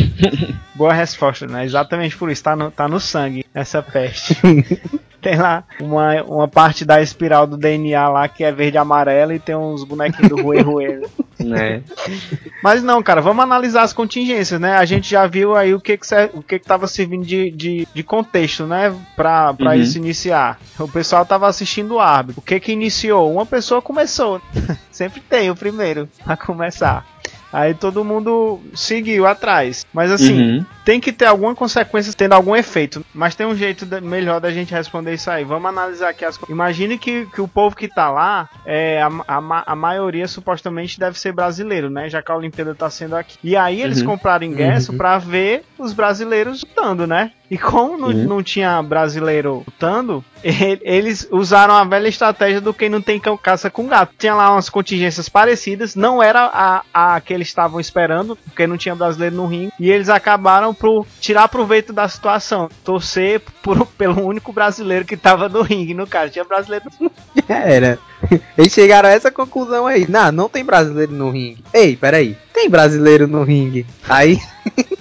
boa 0.75 0.93
resposta, 0.93 1.47
né? 1.47 1.65
Exatamente 1.65 2.17
por 2.17 2.31
isso, 2.31 2.43
tá 2.43 2.57
no, 2.57 2.71
tá 2.71 2.89
no 2.89 3.01
sangue 3.01 3.45
essa 3.55 3.83
peste. 3.83 4.37
Tem 5.23 5.37
lá 5.37 5.65
uma, 5.81 6.23
uma 6.23 6.49
parte 6.49 6.85
da 6.85 7.01
espiral 7.03 7.47
do 7.47 7.57
DNA 7.57 8.09
lá 8.09 8.27
que 8.29 8.43
é 8.43 8.51
verde 8.51 8.77
e 8.77 8.79
amarela 8.79 9.35
e 9.35 9.39
tem 9.39 9.55
uns 9.55 9.85
bonequinhos 9.85 10.29
do 10.31 10.41
Rue 10.43 10.61
Rue. 10.63 11.01
Né? 11.41 11.83
Mas 12.63 12.83
não, 12.83 13.03
cara, 13.03 13.23
vamos 13.23 13.43
analisar 13.43 13.81
as 13.81 13.95
contingências, 13.95 14.61
né? 14.61 14.75
A 14.77 14.85
gente 14.85 15.09
já 15.09 15.27
viu 15.27 15.57
aí 15.57 15.73
o 15.75 15.81
que 15.81 15.97
que, 15.97 16.07
o 16.35 16.43
que, 16.43 16.59
que 16.59 16.67
tava 16.67 16.87
servindo 16.87 17.25
de, 17.25 17.51
de, 17.51 17.89
de 17.95 18.03
contexto, 18.03 18.67
né? 18.67 18.95
Pra, 19.17 19.55
pra 19.55 19.71
Uhum. 19.71 19.77
isso 19.77 19.97
iniciar. 19.97 20.61
O 20.79 20.87
pessoal 20.87 21.25
tava 21.25 21.49
assistindo 21.49 21.95
o 21.95 21.99
árbitro. 21.99 22.43
O 22.43 22.45
que 22.45 22.61
que 22.61 22.73
iniciou? 22.73 23.33
Uma 23.33 23.47
pessoa 23.47 23.81
começou. 23.81 24.39
Sempre 24.93 25.23
tem 25.23 25.51
o 25.51 25.57
primeiro 25.57 26.07
a 26.27 26.37
começar. 26.37 27.07
Aí 27.53 27.75
todo 27.75 28.05
mundo 28.05 28.61
seguiu 28.75 29.27
atrás. 29.27 29.85
Mas 29.93 30.11
assim, 30.13 30.41
Uhum. 30.59 30.65
tem 30.85 31.01
que 31.01 31.13
ter 31.13 31.25
alguma 31.27 31.55
consequência 31.55 32.13
tendo 32.17 32.33
algum 32.33 32.55
efeito. 32.55 33.05
Mas 33.15 33.35
tem 33.35 33.47
um 33.47 33.55
jeito 33.57 33.85
da- 33.85 34.01
melhor 34.01 34.41
da 34.41 34.51
gente 34.53 34.73
responder 34.73 35.15
isso 35.15 35.31
aí. 35.31 35.45
Vamos 35.45 35.69
analisar 35.69 36.11
aqui 36.11 36.25
as 36.25 36.37
coisas. 36.37 36.55
Imagine 36.55 36.97
que, 36.99 37.27
que 37.27 37.41
o 37.41 37.49
povo 37.49 37.75
que 37.75 37.89
tá 37.89 38.11
lá, 38.11 38.49
é, 38.65 39.03
a, 39.03 39.09
a, 39.27 39.73
a 39.73 39.77
maioria 39.77 40.29
supostamente 40.29 40.99
deve 40.99 41.19
ser 41.19 41.33
brasileiro, 41.33 41.91
né? 41.91 42.09
Já 42.09 42.23
que 42.23 42.31
a 42.31 42.37
Olimpíada 42.37 42.75
tá 42.75 42.89
sendo 42.91 43.17
aqui. 43.17 43.37
E 43.43 43.57
aí 43.57 43.83
eles 43.83 44.01
Uhum. 44.01 44.07
compraram 44.07 44.45
ingresso 44.47 44.93
pra 44.97 45.19
ver 45.19 45.63
os 45.79 45.93
brasileiros 45.93 46.63
lutando, 46.63 47.07
né? 47.07 47.33
E 47.51 47.59
como 47.59 47.99
não, 47.99 48.13
Sim. 48.13 48.25
não 48.27 48.43
tinha 48.43 48.81
brasileiro 48.83 49.65
lutando, 49.67 50.25
eles 50.43 51.27
usaram 51.33 51.75
a 51.75 51.83
velha 51.85 52.07
estratégia 52.09 52.61
do 52.61 52.73
quem 52.73 52.89
não 52.89 53.03
tem 53.03 53.19
cão 53.19 53.37
caça 53.37 53.69
com 53.69 53.89
gato. 53.89 54.15
Tinha 54.17 54.35
lá 54.35 54.53
umas 54.53 54.71
contingências 54.71 55.29
parecidas, 55.29 55.97
não 55.97 56.23
era 56.23 56.45
a, 56.45 56.83
a 57.15 57.21
que 57.21 57.35
eles 57.35 57.49
estavam 57.49 57.81
esperando, 57.81 58.37
porque 58.37 58.67
não 58.67 58.77
tinha 58.77 58.95
brasileiro 58.95 59.35
no 59.35 59.47
ringue, 59.47 59.73
e 59.81 59.91
eles 59.91 60.09
acabaram 60.09 60.73
por 60.73 61.05
tirar 61.21 61.49
proveito 61.49 61.93
da 61.93 62.09
situação, 62.09 62.69
torcer 62.85 63.41
por- 63.63 63.85
pelo 63.87 64.25
único 64.25 64.53
brasileiro 64.53 65.05
que 65.05 65.17
tava 65.17 65.49
no 65.49 65.63
ringue, 65.63 65.93
no 65.93 66.07
caso. 66.07 66.33
Tinha 66.33 66.45
brasileiro 66.45 66.85
Era. 67.49 67.99
Eles 68.57 68.73
chegaram 68.73 69.09
a 69.09 69.13
essa 69.13 69.31
conclusão 69.31 69.87
aí. 69.87 70.07
Não, 70.07 70.31
não 70.31 70.49
tem 70.49 70.63
brasileiro 70.63 71.11
no 71.13 71.31
ringue. 71.31 71.65
Ei, 71.73 71.97
peraí. 71.97 72.37
Tem 72.53 72.69
brasileiro 72.69 73.27
no 73.27 73.43
ringue. 73.43 73.87
Aí. 74.09 74.39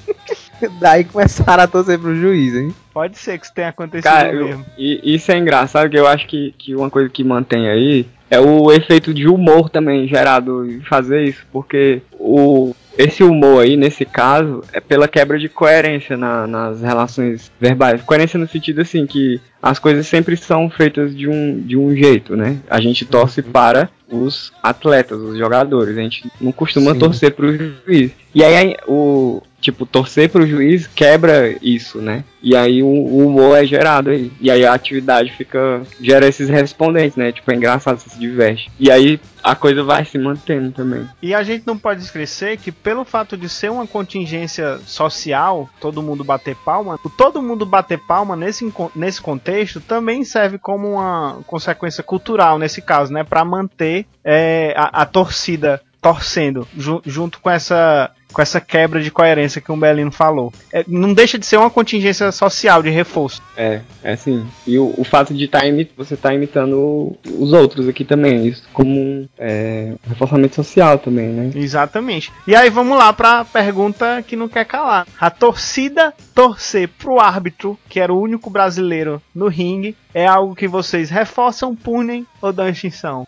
Daí 0.79 1.03
começaram 1.03 1.63
a 1.63 1.67
torcer 1.67 1.99
pro 1.99 2.15
juiz, 2.15 2.55
hein? 2.55 2.73
Pode 2.93 3.17
ser 3.17 3.37
que 3.37 3.45
isso 3.45 3.53
tenha 3.53 3.69
acontecido 3.69 4.03
Cara, 4.11 4.31
mesmo. 4.33 4.65
e 4.77 4.99
isso 5.15 5.31
é 5.31 5.37
engraçado, 5.37 5.89
que 5.89 5.97
eu 5.97 6.07
acho 6.07 6.27
que, 6.27 6.53
que 6.57 6.75
uma 6.75 6.89
coisa 6.89 7.09
que 7.09 7.23
mantém 7.23 7.69
aí 7.69 8.05
é 8.29 8.39
o 8.39 8.71
efeito 8.71 9.13
de 9.13 9.27
humor 9.27 9.69
também 9.69 10.07
gerado 10.07 10.65
em 10.69 10.81
fazer 10.81 11.23
isso, 11.23 11.43
porque 11.51 12.01
o, 12.13 12.75
esse 12.97 13.23
humor 13.23 13.63
aí, 13.63 13.75
nesse 13.75 14.05
caso, 14.05 14.61
é 14.73 14.79
pela 14.79 15.07
quebra 15.07 15.39
de 15.39 15.49
coerência 15.49 16.15
na- 16.17 16.45
nas 16.45 16.81
relações 16.81 17.51
verbais. 17.59 18.01
Coerência 18.03 18.37
no 18.37 18.47
sentido 18.47 18.81
assim, 18.81 19.05
que 19.07 19.39
as 19.61 19.77
coisas 19.79 20.07
sempre 20.07 20.37
são 20.37 20.69
feitas 20.69 21.15
de 21.15 21.27
um, 21.27 21.59
de 21.59 21.77
um 21.77 21.95
jeito, 21.95 22.35
né? 22.35 22.59
A 22.69 22.79
gente 22.79 23.05
torce 23.05 23.41
para 23.41 23.89
os 24.11 24.51
atletas, 24.63 25.19
os 25.19 25.37
jogadores, 25.37 25.97
a 25.97 26.01
gente 26.01 26.31
não 26.41 26.51
costuma 26.51 26.93
Sim. 26.93 26.99
torcer 26.99 27.31
pro 27.33 27.55
juiz. 27.55 28.11
E 28.33 28.43
aí 28.43 28.75
o 28.87 29.41
tipo 29.59 29.85
torcer 29.85 30.29
pro 30.29 30.47
juiz 30.47 30.87
quebra 30.87 31.55
isso, 31.61 31.99
né? 31.99 32.23
E 32.41 32.55
aí 32.55 32.81
o, 32.81 32.87
o 32.87 33.27
humor 33.27 33.57
é 33.57 33.65
gerado 33.65 34.09
aí. 34.09 34.31
E 34.39 34.49
aí 34.49 34.65
a 34.65 34.73
atividade 34.73 35.31
fica 35.33 35.81
gera 35.99 36.27
esses 36.27 36.47
respondentes, 36.47 37.17
né? 37.17 37.31
Tipo 37.31 37.51
é 37.51 37.55
engraçado, 37.55 37.99
você 37.99 38.09
se 38.09 38.19
diverte. 38.19 38.71
E 38.79 38.89
aí 38.89 39.19
a 39.43 39.55
coisa 39.55 39.83
vai 39.83 40.05
se 40.05 40.17
mantendo 40.17 40.71
também. 40.71 41.07
E 41.21 41.33
a 41.33 41.43
gente 41.43 41.65
não 41.65 41.77
pode 41.77 42.01
esquecer 42.01 42.57
que 42.57 42.71
pelo 42.71 43.03
fato 43.03 43.35
de 43.35 43.49
ser 43.49 43.69
uma 43.69 43.85
contingência 43.85 44.79
social, 44.85 45.69
todo 45.81 46.01
mundo 46.01 46.23
bater 46.23 46.55
palma, 46.55 46.99
o 47.03 47.09
todo 47.09 47.41
mundo 47.41 47.65
bater 47.65 47.97
palma 47.97 48.35
nesse, 48.35 48.71
nesse 48.95 49.21
contexto 49.21 49.48
também 49.79 50.23
serve 50.23 50.57
como 50.57 50.93
uma 50.93 51.39
consequência 51.45 52.03
cultural 52.03 52.57
nesse 52.57 52.81
caso, 52.81 53.11
né, 53.11 53.23
para 53.23 53.43
manter 53.43 54.05
é, 54.23 54.73
a, 54.75 55.01
a 55.01 55.05
torcida 55.05 55.81
torcendo 56.01 56.67
ju- 56.77 57.01
junto 57.05 57.39
com 57.39 57.49
essa 57.49 58.11
com 58.31 58.41
essa 58.41 58.61
quebra 58.61 59.01
de 59.01 59.09
coerência 59.09 59.59
que 59.59 59.71
o 59.71 59.75
Belino 59.75 60.11
falou. 60.11 60.53
É, 60.71 60.85
não 60.87 61.13
deixa 61.15 61.37
de 61.39 61.47
ser 61.47 61.57
uma 61.57 61.69
contingência 61.69 62.31
social 62.31 62.83
de 62.83 62.89
reforço. 62.91 63.41
É, 63.57 63.81
é 64.03 64.13
assim. 64.13 64.45
E 64.67 64.77
o, 64.77 64.93
o 64.97 65.03
fato 65.03 65.33
de 65.33 65.47
tá 65.47 65.61
você 65.97 66.15
tá 66.15 66.31
imitando 66.31 67.17
os 67.25 67.53
outros 67.53 67.87
aqui 67.87 68.05
também, 68.05 68.47
isso 68.47 68.69
como 68.71 68.91
um 68.99 69.27
é, 69.37 69.95
reforçamento 70.07 70.55
social 70.55 70.99
também, 70.99 71.27
né? 71.29 71.51
Exatamente. 71.55 72.31
E 72.45 72.55
aí 72.55 72.69
vamos 72.69 72.97
lá 72.97 73.11
pra 73.11 73.43
pergunta 73.45 74.23
que 74.25 74.35
não 74.35 74.47
quer 74.47 74.65
calar. 74.65 75.07
A 75.19 75.31
torcida 75.31 76.13
torcer 76.35 76.87
pro 76.87 77.19
árbitro, 77.19 77.79
que 77.89 77.99
era 77.99 78.13
o 78.13 78.21
único 78.21 78.49
brasileiro 78.49 79.19
no 79.33 79.47
ringue, 79.47 79.97
é 80.13 80.27
algo 80.27 80.55
que 80.55 80.67
vocês 80.67 81.09
reforçam, 81.09 81.75
punem 81.75 82.27
ou 82.41 82.53
dão 82.53 82.69
extinção? 82.69 83.25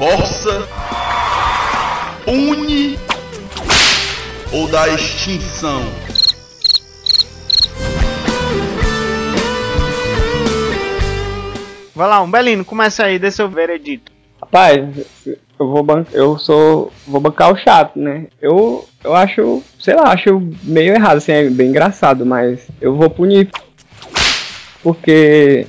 Reforça, 0.00 0.66
une 2.26 2.98
ou 4.50 4.66
dá 4.68 4.88
extinção? 4.88 5.82
Vai 11.94 12.08
lá, 12.08 12.22
um 12.22 12.30
Belino, 12.30 12.64
começa 12.64 13.04
aí, 13.04 13.18
dê 13.18 13.30
seu 13.30 13.46
veredito. 13.50 14.10
Rapaz, 14.40 15.06
eu 15.26 15.68
vou 15.68 15.82
ban 15.82 16.06
eu 16.14 16.38
sou 16.38 16.90
vou 17.06 17.20
bancar 17.20 17.52
o 17.52 17.58
chato, 17.58 17.98
né? 17.98 18.28
Eu 18.40 18.88
eu 19.04 19.14
acho, 19.14 19.62
sei 19.78 19.96
lá, 19.96 20.14
acho 20.14 20.40
meio 20.62 20.94
errado, 20.94 21.18
assim, 21.18 21.32
é 21.32 21.50
bem 21.50 21.68
engraçado, 21.68 22.24
mas 22.24 22.66
eu 22.80 22.96
vou 22.96 23.10
punir 23.10 23.50
porque 24.82 25.66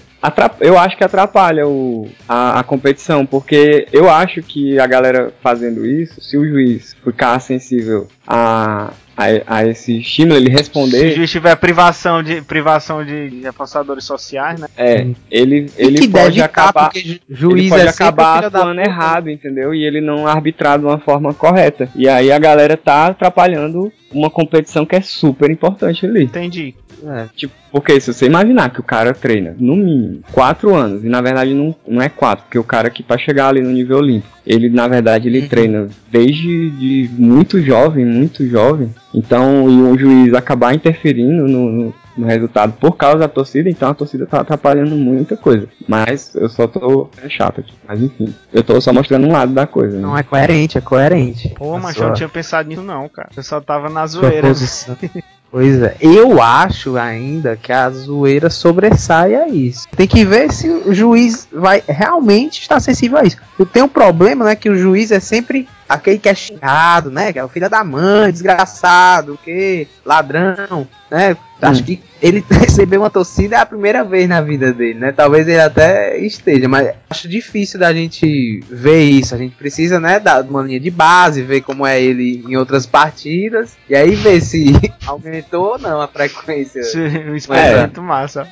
eu 0.59 0.77
acho 0.77 0.97
que 0.97 1.03
atrapalha 1.03 1.67
o, 1.67 2.07
a, 2.27 2.59
a 2.59 2.63
competição, 2.63 3.25
porque 3.25 3.87
eu 3.91 4.09
acho 4.09 4.41
que 4.43 4.79
a 4.79 4.85
galera 4.85 5.33
fazendo 5.41 5.85
isso, 5.85 6.21
se 6.21 6.37
o 6.37 6.47
juiz 6.47 6.95
ficar 7.03 7.39
sensível 7.39 8.07
a, 8.27 8.93
a, 9.17 9.57
a 9.57 9.67
esse 9.67 9.99
estímulo, 9.99 10.37
ele 10.37 10.49
Se 10.49 10.53
o 10.53 10.57
responder, 10.57 11.11
juiz 11.15 11.31
tiver 11.31 11.55
privação 11.55 12.21
de 12.21 12.41
privação 12.41 13.03
de 13.03 13.41
reforçadores 13.41 14.03
sociais, 14.03 14.59
né? 14.59 14.67
é, 14.77 15.07
ele, 15.29 15.71
ele 15.77 15.99
que 15.99 16.07
pode 16.07 16.35
deve 16.35 16.45
estar, 16.45 16.45
acabar. 16.45 16.91
juiz 17.29 17.61
ele 17.61 17.69
pode 17.69 17.85
é 17.85 17.89
acabar 17.89 18.45
atuando 18.45 18.81
errado, 18.81 19.29
entendeu? 19.29 19.73
E 19.73 19.83
ele 19.83 20.01
não 20.01 20.27
arbitrar 20.27 20.77
de 20.77 20.85
uma 20.85 20.99
forma 20.99 21.33
correta. 21.33 21.89
E 21.95 22.07
aí 22.07 22.31
a 22.31 22.39
galera 22.39 22.77
tá 22.77 23.07
atrapalhando 23.07 23.91
uma 24.13 24.29
competição 24.29 24.85
que 24.85 24.95
é 24.95 25.01
super 25.01 25.49
importante 25.49 26.05
ali. 26.05 26.23
Entendi. 26.23 26.75
É. 27.05 27.25
Tipo, 27.35 27.53
porque 27.71 27.99
se 27.99 28.13
você 28.13 28.25
imaginar 28.25 28.69
que 28.69 28.79
o 28.79 28.83
cara 28.83 29.13
treina, 29.13 29.55
no 29.57 29.75
mínimo, 29.75 30.21
quatro 30.31 30.75
anos, 30.75 31.03
e 31.03 31.07
na 31.09 31.21
verdade 31.21 31.53
não, 31.53 31.73
não 31.87 32.01
é 32.01 32.09
quatro, 32.09 32.43
porque 32.45 32.59
o 32.59 32.63
cara 32.63 32.89
que 32.89 33.01
pra 33.01 33.17
chegar 33.17 33.47
ali 33.47 33.61
no 33.61 33.69
nível 33.71 33.97
olímpico, 33.97 34.37
ele 34.45 34.69
na 34.69 34.87
verdade 34.87 35.27
ele 35.27 35.41
Uhum. 35.41 35.47
treina 35.47 35.87
desde 36.11 36.69
de 36.71 37.09
muito 37.17 37.61
jovem, 37.61 38.05
muito 38.05 38.45
jovem. 38.47 38.93
Então, 39.13 39.69
e 39.69 39.73
um 39.73 39.97
juiz 39.97 40.33
acabar 40.33 40.73
interferindo 40.75 41.47
no, 41.47 41.71
no- 41.71 41.93
no 42.17 42.27
resultado 42.27 42.73
por 42.73 42.97
causa 42.97 43.19
da 43.19 43.27
torcida, 43.29 43.69
então 43.69 43.89
a 43.89 43.93
torcida 43.93 44.25
tá 44.25 44.41
atrapalhando 44.41 44.95
muita 44.95 45.37
coisa. 45.37 45.67
Mas 45.87 46.35
eu 46.35 46.49
só 46.49 46.67
tô 46.67 47.09
é 47.23 47.29
chato 47.29 47.61
aqui. 47.61 47.73
Mas 47.87 48.01
enfim, 48.01 48.33
eu 48.53 48.61
tô 48.61 48.79
só 48.81 48.91
mostrando 48.91 49.25
um 49.27 49.31
lado 49.31 49.53
da 49.53 49.65
coisa. 49.65 49.95
né? 49.95 50.01
Não 50.01 50.17
é 50.17 50.21
coerente, 50.21 50.77
é 50.77 50.81
coerente. 50.81 51.49
Pô, 51.57 51.75
A 51.75 51.79
mas 51.79 51.95
sua- 51.95 52.03
eu 52.03 52.07
não 52.09 52.15
tinha 52.15 52.27
pensado 52.29 52.67
nisso 52.67 52.81
não, 52.83 53.07
cara. 53.07 53.29
Eu 53.35 53.41
só 53.43 53.61
tava 53.61 53.89
na 53.89 54.05
zoeira. 54.05 54.45
posição. 54.49 54.95
Pois 55.51 55.81
é, 55.81 55.97
eu 55.99 56.41
acho 56.41 56.95
ainda 56.95 57.57
que 57.57 57.73
a 57.73 57.89
zoeira 57.89 58.49
sobressai 58.49 59.35
a 59.35 59.49
isso. 59.49 59.85
Tem 59.97 60.07
que 60.07 60.23
ver 60.23 60.49
se 60.53 60.69
o 60.69 60.93
juiz 60.93 61.45
vai 61.51 61.83
realmente 61.85 62.61
estar 62.61 62.79
sensível 62.79 63.17
a 63.17 63.23
isso. 63.23 63.35
Eu 63.59 63.65
tenho 63.65 63.85
um 63.85 63.89
problema, 63.89 64.45
né, 64.45 64.55
que 64.55 64.69
o 64.69 64.77
juiz 64.77 65.11
é 65.11 65.19
sempre 65.19 65.67
aquele 65.91 66.17
que 66.17 66.29
é 66.29 66.35
xingado, 66.35 67.11
né, 67.11 67.33
que 67.33 67.39
é 67.39 67.43
o 67.43 67.49
filho 67.49 67.69
da 67.69 67.83
mãe, 67.83 68.31
desgraçado, 68.31 69.37
que 69.43 69.87
ladrão, 70.05 70.87
né? 71.09 71.35
Acho 71.61 71.83
que 71.83 72.01
ele 72.21 72.43
recebeu 72.49 73.01
uma 73.01 73.09
torcida 73.09 73.57
é 73.57 73.59
a 73.59 73.65
primeira 73.65 74.03
vez 74.03 74.27
na 74.27 74.41
vida 74.41 74.73
dele, 74.73 74.97
né? 74.97 75.11
Talvez 75.11 75.47
ele 75.47 75.59
até 75.59 76.17
esteja, 76.17 76.67
mas 76.67 76.93
acho 77.09 77.27
difícil 77.27 77.79
da 77.79 77.93
gente 77.93 78.61
ver 78.69 79.03
isso. 79.03 79.35
A 79.35 79.37
gente 79.37 79.55
precisa, 79.55 79.99
né, 79.99 80.19
dar 80.19 80.43
uma 80.43 80.63
linha 80.63 80.79
de 80.79 80.89
base, 80.89 81.43
ver 81.43 81.61
como 81.61 81.85
é 81.85 82.01
ele 82.01 82.43
em 82.47 82.55
outras 82.55 82.85
partidas 82.85 83.77
e 83.87 83.95
aí 83.95 84.15
ver 84.15 84.41
se 84.41 84.71
aumentou 85.05 85.73
ou 85.73 85.79
não 85.79 86.01
a 86.01 86.07
frequência. 86.07 86.81
Um 87.29 87.35
experimento 87.35 88.01
massa. 88.01 88.47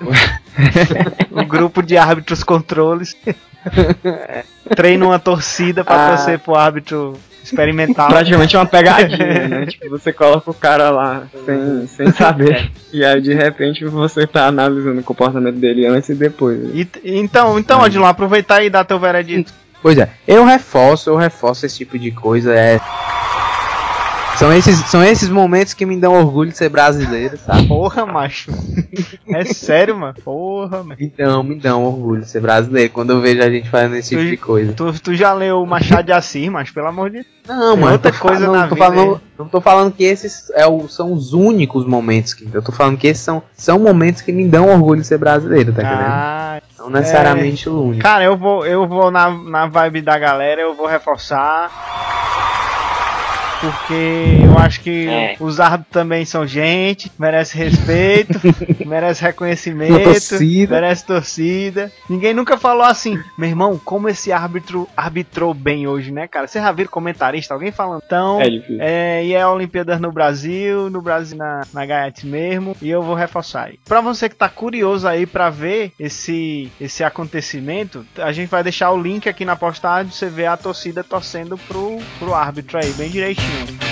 um 1.32 1.44
grupo 1.46 1.82
de 1.82 1.96
árbitros 1.96 2.44
controles. 2.44 3.16
Treina 4.76 5.04
uma 5.06 5.18
torcida 5.18 5.84
pra 5.84 5.94
Ah. 6.06 6.08
torcer 6.16 6.38
pro 6.38 6.54
árbitro 6.54 7.14
experimental. 7.42 8.08
Praticamente 8.08 8.56
uma 8.56 8.66
pegadinha, 8.66 9.48
né? 9.48 9.66
Tipo, 9.66 9.88
você 9.90 10.12
coloca 10.12 10.50
o 10.50 10.54
cara 10.54 10.90
lá 10.90 11.24
sem, 11.44 11.86
sem 11.86 12.12
saber. 12.12 12.70
E 12.92 13.04
aí 13.04 13.20
de 13.20 13.34
repente 13.34 13.84
você 13.84 14.26
tá 14.26 14.46
analisando 14.46 15.00
o 15.00 15.04
comportamento 15.04 15.56
dele 15.56 15.86
antes 15.86 16.08
e 16.08 16.14
depois. 16.14 16.58
E- 16.74 16.88
então, 17.04 17.58
então, 17.58 17.80
Odilon, 17.82 18.06
aproveitar 18.06 18.62
e 18.62 18.70
dar 18.70 18.84
teu 18.84 18.98
veredito. 18.98 19.52
Pois 19.82 19.98
é, 19.98 20.08
eu 20.28 20.44
reforço, 20.44 21.10
eu 21.10 21.16
reforço 21.16 21.66
esse 21.66 21.78
tipo 21.78 21.98
de 21.98 22.12
coisa. 22.12 22.54
É... 22.54 22.80
São 24.42 24.52
esses, 24.52 24.76
são 24.90 25.04
esses 25.04 25.28
momentos 25.28 25.72
que 25.72 25.86
me 25.86 25.96
dão 25.96 26.14
orgulho 26.14 26.50
de 26.50 26.56
ser 26.56 26.68
brasileiro, 26.68 27.38
sabe? 27.38 27.68
Porra, 27.68 28.04
macho. 28.04 28.50
É 29.28 29.44
sério, 29.44 29.96
mano. 29.96 30.14
Porra, 30.24 30.78
mano. 30.82 30.96
Então, 30.98 31.44
me 31.44 31.54
dão 31.54 31.84
orgulho 31.84 32.22
de 32.22 32.28
ser 32.28 32.40
brasileiro 32.40 32.92
quando 32.92 33.10
eu 33.10 33.20
vejo 33.20 33.40
a 33.40 33.48
gente 33.48 33.70
fazendo 33.70 33.94
esse 33.94 34.08
tipo 34.16 34.22
de 34.28 34.36
coisa. 34.36 34.72
Tu, 34.72 34.92
tu 35.00 35.14
já 35.14 35.32
leu 35.32 35.62
o 35.62 35.66
Machado 35.66 36.06
de 36.06 36.12
Assis, 36.12 36.48
mas 36.48 36.70
pelo 36.72 36.88
amor 36.88 37.10
de 37.10 37.18
Deus. 37.22 37.26
Não, 37.46 37.76
mano, 37.76 37.92
outra 37.92 38.10
coisa 38.12 38.46
falando- 38.46 38.60
na 38.60 38.68
tô 38.68 38.74
vida 38.74 38.86
falando, 38.86 39.20
Não 39.38 39.48
tô 39.48 39.60
falando 39.60 39.92
que 39.92 40.02
esses 40.04 40.50
é 40.54 40.66
o- 40.66 40.88
são 40.88 41.12
os 41.12 41.32
únicos 41.32 41.86
momentos 41.86 42.34
que. 42.34 42.48
Eu 42.52 42.62
tô 42.62 42.72
falando 42.72 42.96
que 42.98 43.06
esses 43.06 43.22
são, 43.22 43.44
são 43.54 43.78
momentos 43.78 44.22
que 44.22 44.32
me 44.32 44.46
dão 44.48 44.68
orgulho 44.68 45.00
de 45.00 45.06
ser 45.06 45.18
brasileiro, 45.18 45.72
tá 45.72 45.82
entendendo? 45.82 46.02
Ah, 46.04 46.60
Não 46.80 46.90
necessariamente 46.90 47.68
o 47.68 47.80
único. 47.80 48.02
cara, 48.02 48.24
eu 48.24 48.36
vou, 48.36 48.66
eu 48.66 48.88
vou 48.88 49.08
na, 49.12 49.30
na 49.30 49.66
vibe 49.68 50.02
da 50.02 50.18
galera, 50.18 50.60
eu 50.60 50.74
vou 50.74 50.86
reforçar. 50.88 51.70
Porque 53.62 54.40
eu 54.44 54.58
acho 54.58 54.80
que 54.80 55.08
É. 55.08 55.36
os 55.38 55.60
árbitros 55.60 55.92
também 55.92 56.24
são 56.24 56.44
gente, 56.44 57.10
merece 57.16 57.56
respeito, 57.56 58.40
merece 58.84 59.22
reconhecimento, 59.22 60.02
Torcida. 60.02 60.74
merece 60.74 61.06
torcida. 61.06 61.92
Ninguém 62.10 62.34
nunca 62.34 62.58
falou 62.58 62.82
assim, 62.84 63.16
meu 63.38 63.48
irmão, 63.48 63.80
como 63.84 64.08
esse 64.08 64.32
árbitro 64.32 64.88
arbitrou 64.96 65.54
bem 65.54 65.86
hoje, 65.86 66.10
né, 66.10 66.26
cara? 66.26 66.48
Você 66.48 66.58
já 66.60 66.72
viram 66.72 66.90
comentarista, 66.90 67.54
alguém 67.54 67.70
falando? 67.70 68.02
Então, 68.04 68.40
É 68.40 68.48
é, 68.80 69.24
e 69.24 69.32
é 69.32 69.46
Olimpíadas 69.46 70.00
no 70.00 70.10
Brasil, 70.10 70.90
no 70.90 71.00
Brasil 71.00 71.38
na, 71.38 71.62
na 71.72 71.86
Gaiate 71.86 72.26
mesmo, 72.26 72.76
e 72.82 72.90
eu 72.90 73.02
vou 73.02 73.14
reforçar 73.14 73.66
aí. 73.68 73.78
Pra 73.86 74.00
você 74.00 74.28
que 74.28 74.34
tá 74.34 74.48
curioso 74.48 75.06
aí 75.06 75.24
pra 75.24 75.50
ver 75.50 75.92
esse, 76.00 76.68
esse 76.80 77.04
acontecimento, 77.04 78.04
a 78.18 78.32
gente 78.32 78.48
vai 78.48 78.62
deixar 78.64 78.90
o 78.90 79.00
link 79.00 79.28
aqui 79.28 79.44
na 79.44 79.54
postagem, 79.54 80.10
você 80.10 80.26
vê 80.28 80.46
a 80.46 80.56
torcida 80.56 81.04
torcendo 81.04 81.56
pro, 81.56 81.98
pro 82.18 82.34
árbitro 82.34 82.78
aí, 82.78 82.90
bem 82.94 83.08
direitinho. 83.08 83.51
Yeah. 83.52 83.91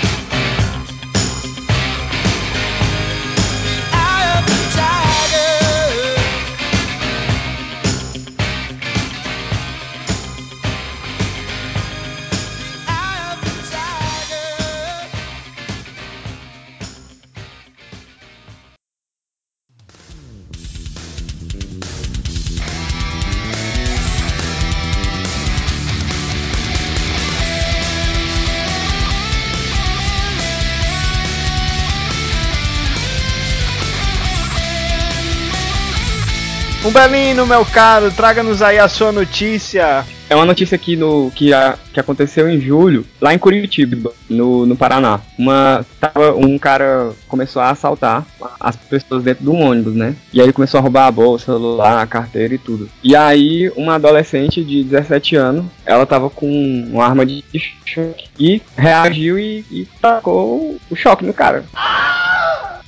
Umbelino, 37.05 37.47
meu 37.47 37.65
caro, 37.65 38.11
traga-nos 38.11 38.61
aí 38.61 38.77
a 38.77 38.87
sua 38.87 39.11
notícia. 39.11 40.05
É 40.29 40.35
uma 40.35 40.45
notícia 40.45 40.75
aqui 40.75 40.95
no, 40.95 41.31
que, 41.35 41.51
a- 41.51 41.75
que 41.91 41.99
aconteceu 41.99 42.47
em 42.47 42.61
julho, 42.61 43.03
lá 43.19 43.33
em 43.33 43.39
Curitiba, 43.39 44.13
no, 44.29 44.67
no 44.67 44.75
Paraná. 44.77 45.19
Uma, 45.37 45.83
tava, 45.99 46.33
um 46.35 46.59
cara 46.59 47.11
começou 47.27 47.59
a 47.61 47.71
assaltar 47.71 48.23
as 48.59 48.75
pessoas 48.75 49.23
dentro 49.23 49.43
do 49.43 49.53
ônibus, 49.53 49.95
né? 49.95 50.15
E 50.31 50.39
aí 50.39 50.45
ele 50.45 50.53
começou 50.53 50.77
a 50.77 50.81
roubar 50.81 51.07
a 51.07 51.11
bolsa, 51.11 51.45
celular, 51.45 51.99
a 52.01 52.05
carteira 52.05 52.53
e 52.53 52.59
tudo. 52.59 52.87
E 53.03 53.15
aí 53.15 53.71
uma 53.75 53.95
adolescente 53.95 54.63
de 54.63 54.83
17 54.83 55.35
anos, 55.35 55.65
ela 55.85 56.05
tava 56.05 56.29
com 56.29 56.47
uma 56.91 57.03
arma 57.03 57.25
de 57.25 57.43
choque 57.83 58.29
e 58.39 58.61
reagiu 58.77 59.39
e, 59.39 59.65
e 59.71 59.87
tacou 59.99 60.77
o 60.89 60.95
choque 60.95 61.25
no 61.25 61.33
cara. 61.33 61.65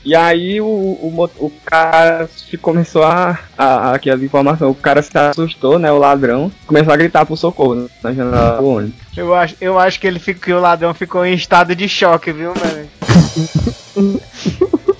E 0.05 0.15
aí 0.15 0.60
o, 0.60 0.65
o, 0.65 1.29
o 1.39 1.50
cara 1.65 2.29
começou 2.62 3.03
a, 3.03 3.39
a, 3.57 3.93
aqui 3.93 4.10
as 4.10 4.22
informações, 4.22 4.69
o 4.69 4.75
cara 4.75 5.01
se 5.01 5.17
assustou, 5.17 5.79
né, 5.79 5.91
o 5.91 5.98
ladrão, 5.98 6.51
começou 6.67 6.93
a 6.93 6.98
gritar 6.98 7.25
por 7.25 7.38
socorro 7.38 7.75
né, 7.75 7.88
na 8.03 8.13
janela 8.13 8.57
do 8.57 8.67
ônibus. 8.67 8.95
Eu 9.15 9.33
acho, 9.33 9.55
eu 9.62 9.79
acho 9.79 10.00
que 10.00 10.07
ele 10.07 10.19
ficou, 10.19 10.41
que 10.43 10.53
o 10.53 10.60
ladrão 10.60 10.93
ficou 10.93 11.25
em 11.25 11.33
estado 11.33 11.74
de 11.75 11.88
choque, 11.88 12.31
viu, 12.33 12.53
velho? 12.53 12.89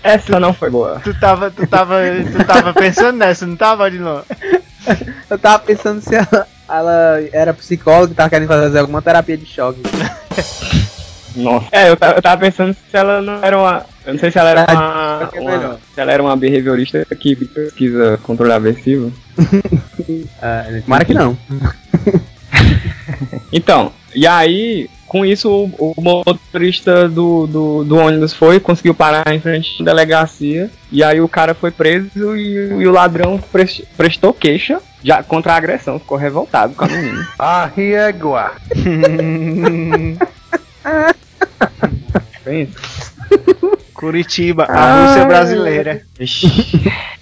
Essa 0.04 0.40
não 0.40 0.54
foi 0.54 0.70
boa. 0.70 1.00
Tu 1.04 1.14
tava, 1.20 1.50
tu 1.52 1.66
tava, 1.68 1.96
tu 2.32 2.46
tava 2.46 2.74
pensando 2.74 3.18
nessa, 3.18 3.46
não 3.46 3.56
tava, 3.56 3.86
Odilon? 3.86 4.22
Eu 5.30 5.40
tava 5.40 5.60
pensando 5.60 6.02
se 6.02 6.14
ela, 6.14 6.48
ela 6.70 7.24
era 7.32 7.54
psicóloga 7.54 8.12
e 8.12 8.16
tava 8.16 8.30
querendo 8.30 8.50
fazer 8.50 8.80
alguma 8.80 9.02
terapia 9.02 9.38
de 9.38 9.46
choque. 9.46 9.82
Nossa. 11.36 11.68
É, 11.72 11.90
eu, 11.90 11.98
ta- 11.98 12.12
eu 12.12 12.22
tava 12.22 12.42
pensando 12.42 12.74
se 12.74 12.96
ela 12.96 13.22
não 13.22 13.44
era 13.44 13.58
uma. 13.58 13.86
Eu 14.06 14.14
não 14.14 14.20
sei 14.20 14.32
se 14.32 14.38
ela 14.40 14.50
era 14.50 14.66
uma. 14.70 15.30
É 15.34 15.40
uma- 15.40 15.52
melhor. 15.58 15.78
se 15.94 16.02
ela 16.02 16.12
era 16.12 16.22
uma 16.24 16.36
behaviorista 16.36 17.06
que 17.18 17.36
pesquisa 17.36 18.20
controle 18.24 18.52
aversivo. 18.54 19.12
Ah, 20.42 20.66
tomara 20.84 21.06
que 21.06 21.14
não. 21.14 21.38
Então, 23.52 23.92
e 24.16 24.26
aí, 24.26 24.90
com 25.08 25.24
isso, 25.26 25.50
o, 25.50 25.94
o 25.96 26.02
motorista 26.02 27.08
do, 27.08 27.46
do, 27.48 27.84
do 27.84 27.98
ônibus 27.98 28.34
foi, 28.34 28.60
conseguiu 28.60 28.94
parar 28.96 29.32
em 29.34 29.40
frente 29.40 29.80
à 29.82 29.86
delegacia, 29.86 30.70
e 30.92 31.04
aí 31.04 31.22
o 31.22 31.28
cara 31.28 31.54
foi 31.54 31.70
preso 31.72 32.36
e, 32.36 32.82
e 32.82 32.88
o 32.88 32.92
ladrão 32.92 33.38
pres- 33.52 33.84
prestou 33.96 34.34
queixa 34.34 34.82
já 35.04 35.22
contra 35.22 35.54
a 35.54 35.58
agressão, 35.58 36.00
ficou 36.00 36.18
revoltado 36.18 36.74
com 36.74 36.86
a 36.86 36.88
menina. 36.88 37.28
Arriégua. 37.38 38.54
Pensa. 42.44 43.13
Curitiba, 44.04 44.66
a 44.70 44.92
Rússia 45.00 45.26
brasileira. 45.26 46.02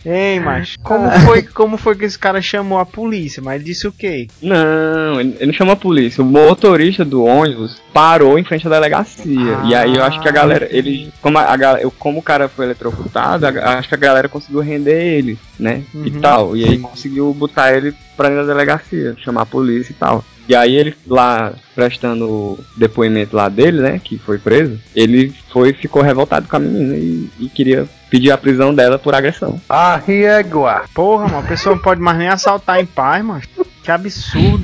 Ei, 0.03 0.39
macho, 0.39 0.73
como 0.81 1.11
foi, 1.11 1.43
como 1.43 1.77
foi 1.77 1.95
que 1.95 2.05
esse 2.05 2.17
cara 2.17 2.41
chamou 2.41 2.79
a 2.79 2.85
polícia? 2.85 3.41
Mas 3.41 3.55
ele 3.55 3.65
disse 3.65 3.87
o 3.87 3.91
quê? 3.91 4.27
Não, 4.41 5.19
ele 5.19 5.35
ele 5.39 5.45
não 5.47 5.53
chamou 5.53 5.73
a 5.73 5.77
polícia. 5.77 6.23
O 6.23 6.25
motorista 6.25 7.05
do 7.05 7.23
ônibus 7.23 7.79
parou 7.93 8.39
em 8.39 8.43
frente 8.43 8.65
à 8.67 8.69
delegacia. 8.71 9.59
E 9.63 9.75
aí 9.75 9.95
eu 9.95 10.03
acho 10.03 10.19
que 10.19 10.27
a 10.27 10.31
galera, 10.31 10.67
ele, 10.71 11.11
como, 11.21 11.37
a, 11.37 11.53
a 11.53 11.91
como 11.99 12.19
o 12.19 12.23
cara 12.23 12.49
foi 12.49 12.65
eletrocutado, 12.65 13.45
a- 13.45 13.77
acho 13.77 13.87
que 13.89 13.95
a 13.95 13.97
galera 13.97 14.27
conseguiu 14.27 14.61
render 14.61 14.99
ele, 15.03 15.37
né? 15.59 15.83
E 15.93 15.97
Uhum. 16.09 16.19
tal. 16.19 16.57
E 16.57 16.65
aí 16.65 16.77
conseguiu 16.79 17.31
botar 17.33 17.71
ele 17.75 17.93
pra 18.17 18.29
dentro 18.29 18.47
da 18.47 18.53
delegacia, 18.53 19.15
chamar 19.23 19.43
a 19.43 19.45
polícia 19.45 19.91
e 19.91 19.95
tal. 19.95 20.25
E 20.47 20.55
aí 20.55 20.75
ele 20.75 20.95
lá 21.07 21.53
prestando 21.75 22.27
o 22.27 22.59
depoimento 22.75 23.35
lá 23.35 23.47
dele, 23.47 23.81
né, 23.81 24.01
que 24.03 24.17
foi 24.17 24.37
preso, 24.37 24.79
ele 24.95 25.33
foi 25.51 25.73
ficou 25.73 26.01
revoltado 26.01 26.47
com 26.47 26.55
a 26.55 26.59
menina 26.59 26.95
e, 26.95 27.29
e 27.39 27.49
queria 27.49 27.87
pedir 28.09 28.31
a 28.31 28.37
prisão 28.37 28.73
dela 28.73 28.99
por 28.99 29.15
agressão. 29.15 29.59
Arriégua. 29.69 30.83
Porra, 30.93 31.25
mano, 31.27 31.39
a 31.39 31.43
pessoa 31.43 31.75
não 31.75 31.81
pode 31.81 32.01
mais 32.01 32.17
nem 32.17 32.27
assaltar 32.27 32.79
em 32.79 32.85
paz, 32.85 33.23
mano. 33.23 33.41
Que 33.83 33.91
absurdo. 33.91 34.63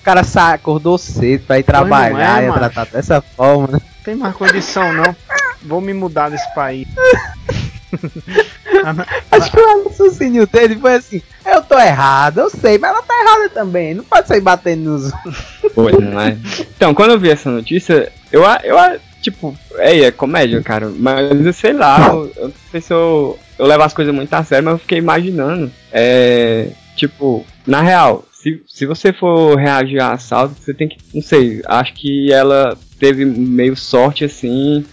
O 0.00 0.02
cara 0.02 0.24
sa 0.24 0.54
acordou 0.54 0.96
cedo 0.96 1.44
pra 1.46 1.58
ir 1.58 1.62
trabalhar 1.62 2.42
não 2.42 2.48
é, 2.48 2.48
e 2.48 2.52
tratar 2.52 2.86
dessa 2.86 3.20
forma, 3.20 3.66
né? 3.66 3.80
Não 3.80 4.04
tem 4.04 4.14
mais 4.16 4.34
condição, 4.34 4.92
não. 4.92 5.14
Vou 5.62 5.80
me 5.80 5.92
mudar 5.92 6.30
desse 6.30 6.52
país. 6.54 6.88
Acho 9.30 9.50
que 9.50 9.60
o 9.60 9.84
raciocínio 9.84 10.46
dele 10.46 10.76
foi 10.76 10.94
assim: 10.94 11.22
eu 11.44 11.62
tô 11.62 11.78
errado, 11.78 12.40
eu 12.40 12.50
sei, 12.50 12.78
mas 12.78 12.90
ela 12.90 13.02
tá 13.02 13.14
errada 13.22 13.48
também. 13.50 13.94
Não 13.94 14.04
pode 14.04 14.28
sair 14.28 14.40
batendo 14.40 14.90
nos. 14.90 15.12
É? 16.28 16.36
Então, 16.76 16.94
quando 16.94 17.12
eu 17.12 17.18
vi 17.18 17.30
essa 17.30 17.50
notícia, 17.50 18.12
eu, 18.32 18.42
eu 18.64 18.76
tipo, 19.20 19.56
é, 19.76 20.00
é 20.00 20.10
comédia, 20.10 20.62
cara, 20.62 20.90
mas 20.94 21.44
eu 21.44 21.52
sei 21.52 21.72
lá, 21.72 22.08
eu, 22.08 22.32
eu 22.36 22.52
eu, 22.90 23.38
eu 23.58 23.66
levo 23.66 23.82
as 23.82 23.92
coisas 23.92 24.14
muito 24.14 24.32
a 24.32 24.42
sério, 24.42 24.64
mas 24.64 24.72
eu 24.74 24.78
fiquei 24.78 24.98
imaginando, 24.98 25.70
é, 25.92 26.70
tipo, 26.96 27.44
na 27.66 27.82
real, 27.82 28.24
se, 28.32 28.62
se 28.66 28.86
você 28.86 29.12
for 29.12 29.56
reagir 29.56 30.00
a 30.00 30.12
assalto, 30.12 30.56
você 30.58 30.72
tem 30.72 30.88
que, 30.88 30.96
não 31.12 31.22
sei, 31.22 31.62
acho 31.66 31.94
que 31.94 32.32
ela 32.32 32.76
teve 33.00 33.24
meio 33.24 33.74
sorte 33.74 34.24
assim, 34.24 34.84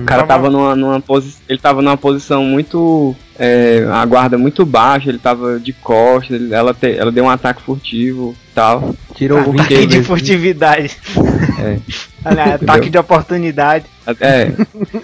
o 0.00 0.04
cara 0.04 0.22
tava 0.24 0.48
numa, 0.50 0.74
numa 0.74 1.00
posição. 1.00 1.42
Ele 1.48 1.58
tava 1.58 1.82
numa 1.82 1.96
posição 1.96 2.42
muito. 2.42 3.14
É, 3.38 3.86
a 3.90 4.04
guarda 4.04 4.36
muito 4.36 4.66
baixa, 4.66 5.08
ele 5.08 5.18
tava 5.18 5.58
de 5.60 5.72
costas, 5.72 6.36
ele- 6.40 6.52
ela, 6.52 6.74
te- 6.74 6.96
ela 6.96 7.10
deu 7.12 7.24
um 7.24 7.30
ataque 7.30 7.62
furtivo 7.62 8.34
e 8.50 8.54
tal. 8.54 8.94
Tirou 9.14 9.38
o 9.38 9.52
Ataque 9.52 9.86
de 9.86 10.02
furtividade. 10.02 10.96
É. 11.62 11.78
Olha, 12.24 12.54
ataque 12.54 12.88
de 12.88 12.96
oportunidade. 12.96 13.84
É. 14.20 14.50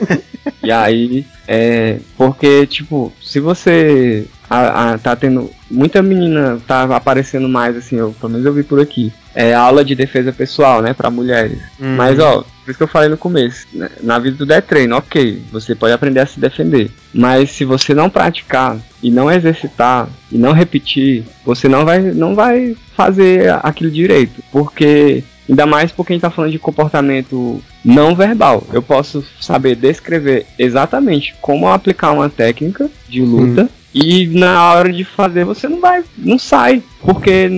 e 0.64 0.72
aí, 0.72 1.26
é. 1.46 1.98
Porque, 2.16 2.66
tipo, 2.66 3.12
se 3.22 3.40
você 3.40 4.26
a, 4.48 4.92
a- 4.92 4.98
tá 4.98 5.14
tendo. 5.16 5.50
Muita 5.70 6.00
menina 6.02 6.58
tá 6.66 6.82
aparecendo 6.84 7.48
mais, 7.48 7.76
assim, 7.76 7.96
eu, 7.96 8.14
pelo 8.20 8.30
menos 8.32 8.46
eu 8.46 8.52
vi 8.52 8.62
por 8.62 8.80
aqui. 8.80 9.12
É 9.34 9.52
aula 9.52 9.84
de 9.84 9.94
defesa 9.94 10.32
pessoal, 10.32 10.80
né, 10.80 10.94
pra 10.94 11.10
mulheres. 11.10 11.58
Mas, 11.96 12.18
ó, 12.20 12.42
por 12.42 12.70
isso 12.70 12.76
que 12.78 12.82
eu 12.84 12.88
falei 12.88 13.08
no 13.08 13.16
começo, 13.18 13.66
né, 13.72 13.88
na 14.02 14.18
vida 14.18 14.36
tudo 14.38 14.52
é 14.52 14.60
treino, 14.60 14.96
ok, 14.96 15.42
você 15.52 15.74
pode 15.74 15.92
aprender 15.92 16.20
a 16.20 16.26
se 16.26 16.38
defender. 16.40 16.90
Mas 17.12 17.50
se 17.50 17.64
você 17.64 17.92
não 17.94 18.08
praticar 18.08 18.78
e 19.02 19.10
não 19.10 19.30
exercitar 19.30 20.08
e 20.32 20.38
não 20.38 20.52
repetir, 20.52 21.24
você 21.44 21.68
não 21.68 21.84
vai, 21.84 22.00
não 22.00 22.34
vai 22.34 22.76
fazer 22.96 23.52
aquilo 23.62 23.90
direito. 23.90 24.42
Porque, 24.52 25.22
ainda 25.48 25.66
mais 25.66 25.90
por 25.92 26.06
quem 26.06 26.18
tá 26.20 26.30
falando 26.30 26.52
de 26.52 26.58
comportamento 26.58 27.60
não 27.84 28.14
verbal, 28.16 28.64
eu 28.72 28.80
posso 28.82 29.22
saber 29.40 29.74
descrever 29.76 30.46
exatamente 30.58 31.34
como 31.40 31.68
aplicar 31.68 32.12
uma 32.12 32.28
técnica 32.30 32.88
de 33.08 33.20
luta. 33.20 33.68
E 33.98 34.26
na 34.26 34.74
hora 34.74 34.92
de 34.92 35.04
fazer 35.04 35.44
você 35.44 35.66
não 35.66 35.80
vai, 35.80 36.04
não 36.18 36.38
sai, 36.38 36.82
porque 37.00 37.30
É 37.30 37.48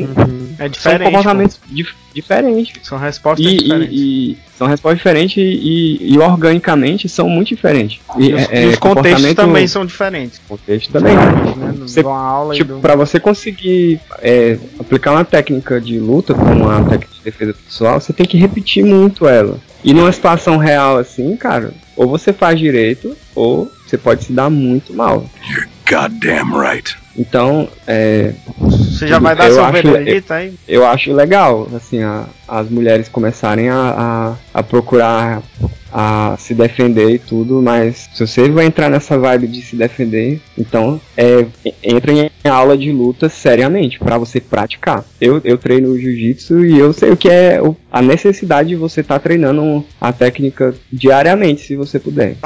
são 0.57 0.68
diferente. 0.68 1.05
comportamentos 1.07 1.61
dif- 1.66 1.94
diferentes. 2.14 2.74
São 2.85 2.96
respostas 2.96 3.44
E, 3.44 3.57
diferentes. 3.57 3.88
e- 3.92 4.31
e 4.33 4.38
são 4.57 4.68
respostas 4.68 4.98
diferentes 4.98 5.37
e, 5.38 5.98
e 6.01 6.16
organicamente 6.18 7.09
são 7.09 7.29
muito 7.29 7.48
diferentes. 7.48 7.98
E, 8.16 8.33
os, 8.35 8.40
é- 8.42 8.62
é, 8.62 8.66
os 8.66 8.77
contextos 8.77 9.35
também 9.35 9.66
são 9.66 9.85
diferentes. 9.85 10.40
contexto 10.48 10.92
também. 10.92 11.16
Né? 11.16 11.74
Você- 11.81 12.05
Tipo, 12.55 12.74
do... 12.74 12.79
pra 12.81 12.94
você 12.94 13.18
conseguir 13.18 13.98
é, 14.22 14.57
aplicar 14.79 15.11
uma 15.12 15.24
técnica 15.24 15.81
de 15.81 15.98
luta, 15.98 16.35
como 16.35 16.66
uma 16.66 16.85
técnica 16.85 17.14
de 17.14 17.20
defesa 17.24 17.53
pessoal, 17.66 18.01
você 18.01 18.12
tem 18.12 18.24
que 18.27 18.37
repetir 18.38 18.85
muito 18.85 19.27
ela. 19.27 19.59
E 19.83 19.92
numa 19.92 20.12
situação 20.12 20.57
real 20.57 20.98
assim, 20.98 21.37
cara, 21.37 21.72
ou 21.96 22.07
você 22.09 22.33
faz 22.33 22.61
direito, 22.61 23.16
ou 23.35 23.70
você 23.85 23.98
pode 23.98 24.22
se 24.24 24.33
dar 24.33 24.48
muito 24.51 24.92
mal. 24.94 25.29
Goddamn 25.88 26.53
right. 26.61 26.96
Então, 27.16 27.68
é, 27.87 28.33
Você 28.61 29.07
já 29.09 29.18
vai 29.18 29.35
dar 29.35 29.51
seu 29.51 29.64
acho- 29.64 29.72
veredito 29.90 30.33
aí? 30.33 30.55
eu 30.68 30.87
acho 30.87 31.12
legal, 31.12 31.68
assim, 31.74 32.03
a- 32.03 32.27
as 32.46 32.68
mulheres 32.68 33.09
começarem 33.09 33.68
a, 33.68 34.37
a, 34.55 34.59
a 34.61 34.62
procurar 34.62 35.42
a 35.92 36.37
se 36.38 36.55
defender 36.55 37.11
e 37.11 37.18
tudo, 37.18 37.62
mas 37.62 38.09
se 38.12 38.27
você 38.27 38.48
vai 38.51 38.66
entrar 38.66 38.90
nessa 38.90 39.18
vibe 39.18 39.46
de 39.48 39.62
se 39.62 39.74
defender, 39.74 40.38
então 40.57 41.01
é, 41.16 41.46
entra 41.83 42.12
em 42.12 42.31
aula 42.48 42.77
de 42.77 42.92
luta 42.92 43.29
seriamente 43.31 43.98
pra 43.98 44.18
você 44.18 44.38
praticar. 44.38 45.03
Eu, 45.20 45.40
eu 45.44 45.57
treino 45.57 45.98
jiu-jitsu 45.98 46.64
e 46.66 46.79
eu 46.79 46.92
sei 46.92 47.11
o 47.11 47.16
que 47.16 47.29
é 47.31 47.61
o- 47.62 47.74
a 47.90 48.03
necessidade 48.03 48.68
de 48.68 48.77
você 48.77 49.01
estar 49.01 49.18
treinando 49.18 49.85
a 50.01 50.12
técnica 50.12 50.74
diariamente, 50.92 51.62
se 51.62 51.74
você 51.74 51.98
puder. 51.98 52.37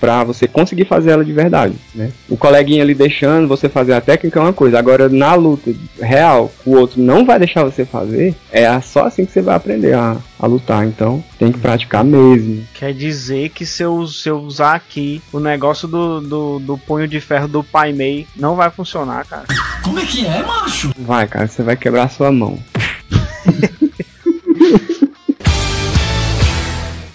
Pra 0.00 0.22
você 0.24 0.46
conseguir 0.46 0.84
fazer 0.84 1.10
ela 1.10 1.24
de 1.24 1.32
verdade, 1.32 1.74
né? 1.94 2.10
O 2.28 2.36
coleguinha 2.36 2.82
ali 2.82 2.94
deixando 2.94 3.48
você 3.48 3.68
fazer 3.68 3.92
a 3.92 4.00
técnica 4.00 4.38
é 4.38 4.42
uma 4.42 4.52
coisa, 4.52 4.78
agora 4.78 5.08
na 5.08 5.34
luta 5.34 5.72
real, 6.00 6.52
o 6.64 6.76
outro 6.76 7.00
não 7.00 7.24
vai 7.24 7.38
deixar 7.38 7.64
você 7.64 7.84
fazer, 7.84 8.34
é 8.52 8.80
só 8.80 9.06
assim 9.06 9.24
que 9.24 9.32
você 9.32 9.42
vai 9.42 9.56
aprender 9.56 9.94
a, 9.94 10.16
a 10.38 10.46
lutar, 10.46 10.86
então 10.86 11.22
tem 11.38 11.50
que 11.50 11.58
praticar 11.58 12.04
mesmo. 12.04 12.64
Quer 12.74 12.92
dizer 12.92 13.50
que 13.50 13.66
se 13.66 13.82
eu, 13.82 14.06
se 14.06 14.28
eu 14.28 14.38
usar 14.38 14.74
aqui 14.74 15.22
o 15.32 15.40
negócio 15.40 15.88
do, 15.88 16.20
do, 16.20 16.58
do 16.58 16.78
punho 16.78 17.08
de 17.08 17.20
ferro 17.20 17.48
do 17.48 17.62
Pai 17.62 17.92
Mei, 17.92 18.26
não 18.36 18.54
vai 18.54 18.70
funcionar, 18.70 19.24
cara. 19.26 19.44
Como 19.82 19.98
é 19.98 20.04
que 20.04 20.26
é, 20.26 20.42
macho? 20.42 20.92
Vai, 20.98 21.26
cara, 21.26 21.46
você 21.46 21.62
vai 21.62 21.76
quebrar 21.76 22.08
sua 22.08 22.30
mão. 22.30 22.58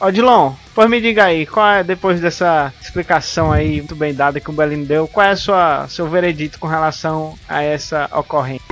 Ó, 0.02 0.10
Dilon, 0.12 0.54
pois 0.74 0.90
me 0.90 1.02
diga 1.02 1.26
aí, 1.26 1.46
qual 1.46 1.68
é, 1.68 1.84
depois 1.84 2.22
dessa 2.22 2.74
explicação 2.82 3.52
aí 3.52 3.80
muito 3.80 3.98
bem 3.98 4.14
dada 4.14 4.40
que 4.40 4.50
o 4.50 4.54
Belino 4.54 4.86
deu, 4.86 5.10
qual 5.10 5.28
é 5.28 5.32
a 5.32 5.36
sua, 5.36 5.88
seu 5.90 6.08
veredito 6.08 6.58
com 6.58 6.68
relação 6.68 7.38
a 7.50 7.62
essa 7.62 8.10
ocorrência? 8.14 8.64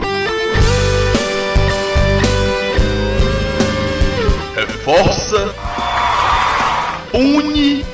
Reforça, 4.56 5.54
une 7.14 7.86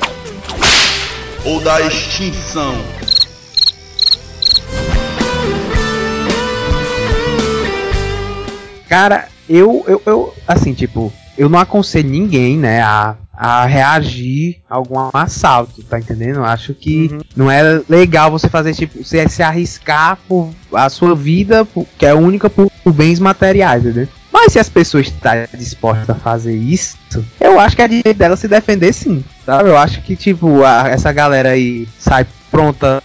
ou 1.43 1.59
da 1.59 1.81
extinção? 1.81 2.75
Cara, 8.87 9.27
eu, 9.49 9.83
eu, 9.87 10.01
eu, 10.05 10.33
assim, 10.47 10.75
tipo, 10.75 11.11
eu 11.35 11.49
não 11.49 11.57
aconselho 11.57 12.09
ninguém, 12.09 12.59
né, 12.59 12.83
a, 12.83 13.15
a 13.35 13.65
reagir 13.65 14.57
a 14.69 14.75
algum 14.75 15.09
assalto, 15.13 15.81
tá 15.83 15.99
entendendo? 15.99 16.43
Acho 16.43 16.73
que 16.73 17.09
Uhum. 17.11 17.19
não 17.35 17.51
é 17.51 17.81
legal 17.89 18.29
você 18.29 18.47
fazer, 18.47 18.73
tipo, 18.75 19.03
você 19.03 19.27
se 19.27 19.41
arriscar 19.41 20.17
por 20.27 20.51
a 20.73 20.87
sua 20.89 21.15
vida, 21.15 21.65
por- 21.65 21.85
que 21.97 22.05
é 22.05 22.13
única 22.13 22.49
por, 22.49 22.69
por 22.83 22.93
bens 22.93 23.19
materiais, 23.19 23.83
entendeu? 23.83 24.07
Mas 24.31 24.53
se 24.53 24.59
as 24.59 24.69
pessoas 24.69 25.07
estão 25.07 25.31
dispostas 25.57 26.09
a 26.09 26.15
fazer 26.15 26.55
isso, 26.55 26.97
eu 27.39 27.59
acho 27.59 27.75
que 27.75 27.81
é 27.81 27.87
direito 27.87 28.17
dela 28.17 28.35
se 28.35 28.47
defender 28.47 28.91
sim, 28.93 29.23
sabe? 29.45 29.69
Eu 29.69 29.77
acho 29.77 30.01
que, 30.01 30.15
tipo, 30.15 30.63
a- 30.63 30.89
essa 30.89 31.11
galera 31.11 31.49
aí 31.49 31.87
sai 31.99 32.25
pronta, 32.51 33.01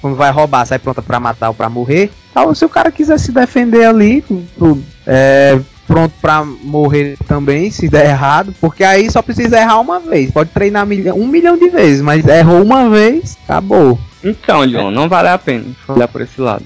quando 0.00 0.16
vai 0.16 0.30
roubar, 0.30 0.66
sai 0.66 0.78
pronta 0.78 1.00
pra 1.02 1.20
matar 1.20 1.48
ou 1.48 1.54
pra 1.54 1.68
morrer. 1.70 2.10
Então, 2.30 2.54
se 2.54 2.64
o 2.64 2.68
cara 2.68 2.90
quiser 2.90 3.18
se 3.18 3.30
defender 3.32 3.84
ali, 3.84 4.22
tu- 4.58 4.82
é, 5.06 5.58
pronto 5.86 6.14
pra 6.20 6.44
morrer 6.44 7.16
também, 7.26 7.70
se 7.70 7.88
der 7.88 8.06
errado, 8.10 8.54
porque 8.60 8.84
aí 8.84 9.10
só 9.10 9.20
precisa 9.22 9.58
errar 9.58 9.80
uma 9.80 10.00
vez. 10.00 10.30
Pode 10.30 10.50
treinar 10.50 10.86
milhão, 10.86 11.18
um 11.18 11.26
milhão 11.26 11.56
de 11.56 11.68
vezes, 11.68 12.00
mas 12.02 12.26
errou 12.26 12.62
uma 12.62 12.88
vez, 12.88 13.36
acabou. 13.44 13.98
Então, 14.24 14.64
John, 14.66 14.90
não 14.90 15.08
vale 15.08 15.28
a 15.28 15.36
pena 15.38 15.64
olhar 15.88 16.06
por 16.06 16.20
esse 16.20 16.40
lado. 16.40 16.64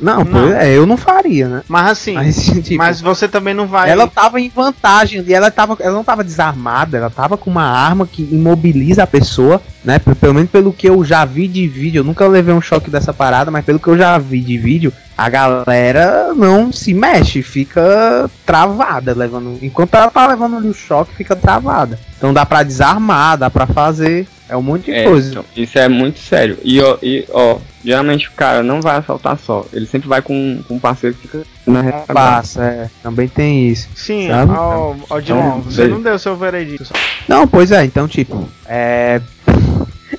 Não, 0.00 0.18
Não. 0.18 0.26
pois 0.26 0.52
é, 0.52 0.76
eu 0.76 0.86
não 0.86 0.96
faria, 0.96 1.48
né? 1.48 1.62
Mas 1.68 1.90
assim, 1.90 2.14
Mas, 2.14 2.36
tipo, 2.62 2.76
mas 2.76 3.00
você 3.00 3.26
também 3.28 3.54
não 3.54 3.66
vai. 3.66 3.88
ela 3.90 4.06
tava 4.06 4.40
em 4.40 4.48
vantagem 4.48 5.20
ali, 5.20 5.32
ela, 5.32 5.50
tava, 5.50 5.76
ela 5.80 5.94
não 5.94 6.04
tava 6.04 6.22
desarmada, 6.24 6.96
ela 6.98 7.10
tava 7.10 7.36
com 7.36 7.48
uma 7.50 7.64
arma 7.64 8.06
que 8.06 8.22
imobiliza 8.22 9.02
a 9.04 9.06
pessoa, 9.06 9.60
né? 9.84 9.98
Pelo 10.20 10.34
menos 10.34 10.50
pelo 10.50 10.72
que 10.72 10.88
eu 10.88 11.04
já 11.04 11.24
vi 11.24 11.48
de 11.48 11.66
vídeo, 11.66 12.00
eu 12.00 12.04
nunca 12.04 12.26
levei 12.26 12.52
um 12.54 12.60
choque 12.60 12.90
dessa 12.90 13.12
parada, 13.12 13.50
mas 13.50 13.64
pelo 13.64 13.78
que 13.78 13.88
eu 13.88 13.96
já 13.96 14.18
vi 14.18 14.40
de 14.40 14.58
vídeo, 14.58 14.92
a 15.16 15.28
galera 15.28 16.32
não 16.34 16.72
se 16.72 16.92
mexe, 16.92 17.42
fica 17.42 18.28
travada 18.44 19.14
levando. 19.14 19.58
Enquanto 19.62 19.94
ela 19.94 20.10
tá 20.10 20.26
levando 20.26 20.56
ali 20.56 20.68
o 20.68 20.74
choque, 20.74 21.14
fica 21.14 21.36
travada. 21.36 21.98
Então 22.18 22.32
dá 22.32 22.44
pra 22.44 22.62
desarmar, 22.62 23.38
dá 23.38 23.48
pra 23.50 23.66
fazer. 23.66 24.26
É 24.48 24.56
um 24.56 24.62
monte 24.62 24.84
de 24.86 24.92
É, 24.92 25.04
coisa. 25.04 25.30
então, 25.30 25.44
isso 25.56 25.78
é 25.78 25.88
muito 25.88 26.18
sério. 26.18 26.58
E 26.62 26.80
ó, 26.80 26.98
e, 27.02 27.24
ó, 27.32 27.56
geralmente 27.82 28.28
o 28.28 28.32
cara 28.32 28.62
não 28.62 28.80
vai 28.82 28.96
assaltar 28.98 29.38
só. 29.38 29.64
Ele 29.72 29.86
sempre 29.86 30.06
vai 30.08 30.20
com, 30.20 30.62
com 30.68 30.74
um 30.74 30.78
parceiro 30.78 31.16
que 31.16 31.22
fica 31.22 31.42
na. 31.66 31.82
Passa, 31.92 32.62
é. 32.62 32.90
Também 33.02 33.26
tem 33.26 33.68
isso. 33.68 33.88
Sim, 33.94 34.28
Sabe? 34.28 34.52
ó, 34.52 34.94
ó, 35.08 35.20
Dilon, 35.20 35.38
Então, 35.58 35.60
você 35.62 35.86
não 35.88 36.02
deu 36.02 36.18
seu 36.18 36.36
veredito. 36.36 36.92
Não, 37.26 37.48
pois 37.48 37.72
é, 37.72 37.84
então, 37.84 38.06
tipo, 38.06 38.46
é. 38.66 39.20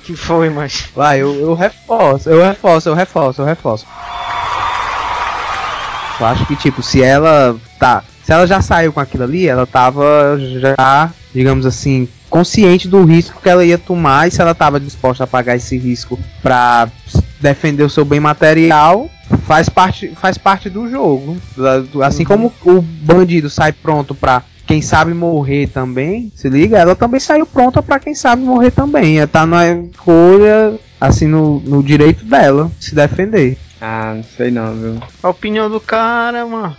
Que 0.02 0.14
foi, 0.14 0.50
mas. 0.50 0.88
Vai, 0.94 1.20
eu, 1.22 1.34
eu 1.34 1.54
reforço, 1.54 2.28
eu 2.28 2.42
reforço, 2.42 2.88
eu 2.88 2.94
reforço, 2.94 3.42
eu 3.42 3.46
reforço. 3.46 3.86
Eu 6.18 6.26
acho 6.26 6.46
que, 6.46 6.56
tipo, 6.56 6.82
se 6.82 7.02
ela 7.02 7.56
tá. 7.78 8.02
Se 8.24 8.32
ela 8.32 8.46
já 8.46 8.60
saiu 8.60 8.92
com 8.92 9.00
aquilo 9.00 9.24
ali, 9.24 9.46
ela 9.46 9.66
tava 9.66 10.36
já, 10.38 11.10
digamos 11.32 11.64
assim, 11.64 12.08
consciente 12.28 12.88
do 12.88 13.04
risco 13.04 13.40
que 13.40 13.48
ela 13.48 13.64
ia 13.64 13.78
tomar 13.78 14.26
e 14.26 14.30
se 14.30 14.40
ela 14.40 14.54
tava 14.54 14.80
disposta 14.80 15.24
a 15.24 15.26
pagar 15.28 15.56
esse 15.56 15.78
risco 15.78 16.18
pra 16.42 16.88
defender 17.40 17.84
o 17.84 17.90
seu 17.90 18.04
bem 18.04 18.18
material, 18.18 19.08
faz 19.46 19.68
parte, 19.68 20.08
faz 20.20 20.36
parte 20.36 20.68
do 20.68 20.90
jogo. 20.90 21.36
Assim 22.04 22.24
como 22.24 22.52
o 22.64 22.82
bandido 22.82 23.48
sai 23.48 23.72
pronto 23.72 24.14
pra 24.14 24.42
quem 24.66 24.82
sabe 24.82 25.14
morrer 25.14 25.68
também, 25.68 26.32
se 26.34 26.48
liga, 26.48 26.76
ela 26.76 26.96
também 26.96 27.20
saiu 27.20 27.46
pronta 27.46 27.80
pra 27.80 28.00
quem 28.00 28.14
sabe 28.14 28.42
morrer 28.42 28.72
também. 28.72 29.18
Ela 29.18 29.28
tá 29.28 29.46
na 29.46 29.70
escolha, 29.70 30.74
assim, 31.00 31.28
no, 31.28 31.60
no 31.60 31.82
direito 31.82 32.24
dela 32.24 32.70
se 32.80 32.92
defender. 32.92 33.56
Ah, 33.80 34.14
não 34.14 34.22
sei 34.22 34.50
não, 34.50 34.74
viu? 34.80 35.00
A 35.22 35.28
opinião 35.28 35.68
do 35.68 35.80
cara, 35.80 36.46
mano. 36.46 36.76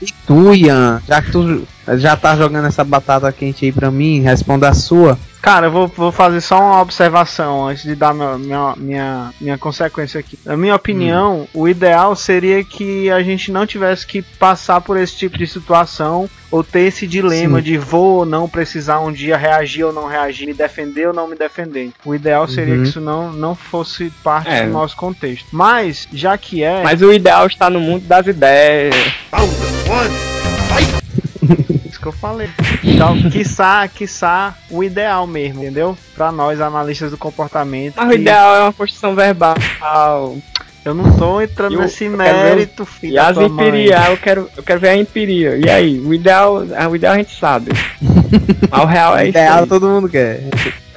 E 0.00 0.12
tu, 0.26 0.54
Ian, 0.54 1.02
já 1.08 1.22
que 1.22 1.32
tu 1.32 1.66
já 1.94 2.16
tá 2.16 2.36
jogando 2.36 2.66
essa 2.66 2.84
batata 2.84 3.30
quente 3.32 3.64
aí 3.64 3.72
pra 3.72 3.90
mim, 3.90 4.20
responda 4.20 4.68
a 4.68 4.74
sua. 4.74 5.18
Cara, 5.42 5.68
eu 5.68 5.70
vou, 5.70 5.86
vou 5.86 6.10
fazer 6.10 6.40
só 6.40 6.58
uma 6.58 6.80
observação 6.80 7.68
antes 7.68 7.84
de 7.84 7.94
dar 7.94 8.12
minha, 8.12 8.36
minha, 8.36 8.74
minha, 8.76 9.30
minha 9.40 9.58
consequência 9.58 10.18
aqui. 10.18 10.36
Na 10.44 10.56
minha 10.56 10.74
opinião, 10.74 11.46
o 11.54 11.68
ideal 11.68 12.16
seria 12.16 12.64
que 12.64 13.08
a 13.12 13.22
gente 13.22 13.52
não 13.52 13.64
tivesse 13.64 14.04
que 14.04 14.22
passar 14.22 14.80
por 14.80 14.96
esse 14.96 15.14
tipo 15.16 15.38
de 15.38 15.46
situação 15.46 16.28
ou 16.50 16.64
ter 16.64 16.80
esse 16.80 17.06
dilema 17.06 17.58
Sim. 17.58 17.64
de 17.64 17.78
vou 17.78 18.18
ou 18.18 18.26
não 18.26 18.48
precisar 18.48 18.98
um 18.98 19.12
dia 19.12 19.36
reagir 19.36 19.84
ou 19.84 19.92
não 19.92 20.08
reagir, 20.08 20.46
me 20.46 20.54
defender 20.54 21.06
ou 21.06 21.14
não 21.14 21.28
me 21.28 21.36
defender. 21.36 21.90
O 22.04 22.12
ideal 22.12 22.48
seria 22.48 22.74
Uhum. 22.74 22.82
que 22.82 22.88
isso 22.88 23.00
não, 23.00 23.30
não 23.32 23.54
fosse 23.54 24.10
parte 24.24 24.50
É. 24.50 24.64
do 24.66 24.72
nosso 24.72 24.96
contexto. 24.96 25.46
Mas, 25.52 26.08
já 26.12 26.36
que 26.36 26.64
é. 26.64 26.82
Mas 26.82 27.00
o 27.02 27.12
ideal 27.12 27.46
está 27.46 27.70
no 27.70 27.78
mundo 27.78 28.04
das 28.04 28.26
ideias. 28.26 28.96
que 32.10 32.16
eu 32.16 32.20
falei. 32.20 32.48
Então, 32.84 33.20
quiçá, 33.30 33.86
quiçá, 33.88 34.54
o 34.70 34.82
ideal 34.84 35.26
mesmo, 35.26 35.62
entendeu? 35.62 35.96
Pra 36.14 36.30
nós, 36.30 36.60
analistas 36.60 37.10
do 37.10 37.18
comportamento. 37.18 37.94
Mas 37.96 38.06
o 38.06 38.10
que 38.10 38.14
ideal 38.16 38.54
é 38.56 38.60
uma 38.62 38.72
construção 38.72 39.14
verbal. 39.14 39.54
Eu 40.84 40.94
não 40.94 41.16
tô 41.16 41.40
entrando 41.40 41.72
E 41.72 41.76
o- 41.76 41.80
nesse 41.80 42.04
eu 42.04 42.16
quero 42.16 42.22
ver 42.22 42.30
o- 42.30 42.44
mérito, 42.44 42.86
filho. 42.86 43.14
E 43.14 43.18
as 43.18 43.34
tua 43.36 43.48
mãe. 43.48 43.68
empiria, 43.68 44.08
eu 44.10 44.16
quero, 44.16 44.48
eu 44.56 44.62
quero 44.62 44.78
ver 44.80 44.88
a 44.90 44.96
empiria. 44.96 45.56
E 45.56 45.68
aí, 45.68 45.98
o 45.98 46.14
ideal, 46.14 46.62
ah, 46.76 46.88
o 46.88 46.94
ideal 46.94 47.14
a 47.14 47.16
gente 47.18 47.36
sabe. 47.36 47.72
Mas 48.70 48.82
o 48.82 48.86
real 48.86 49.16
é 49.16 49.22
isso. 49.22 49.30
Ideal 49.30 49.58
aí. 49.64 49.66
todo 49.66 49.88
mundo 49.88 50.08
quer. 50.08 50.42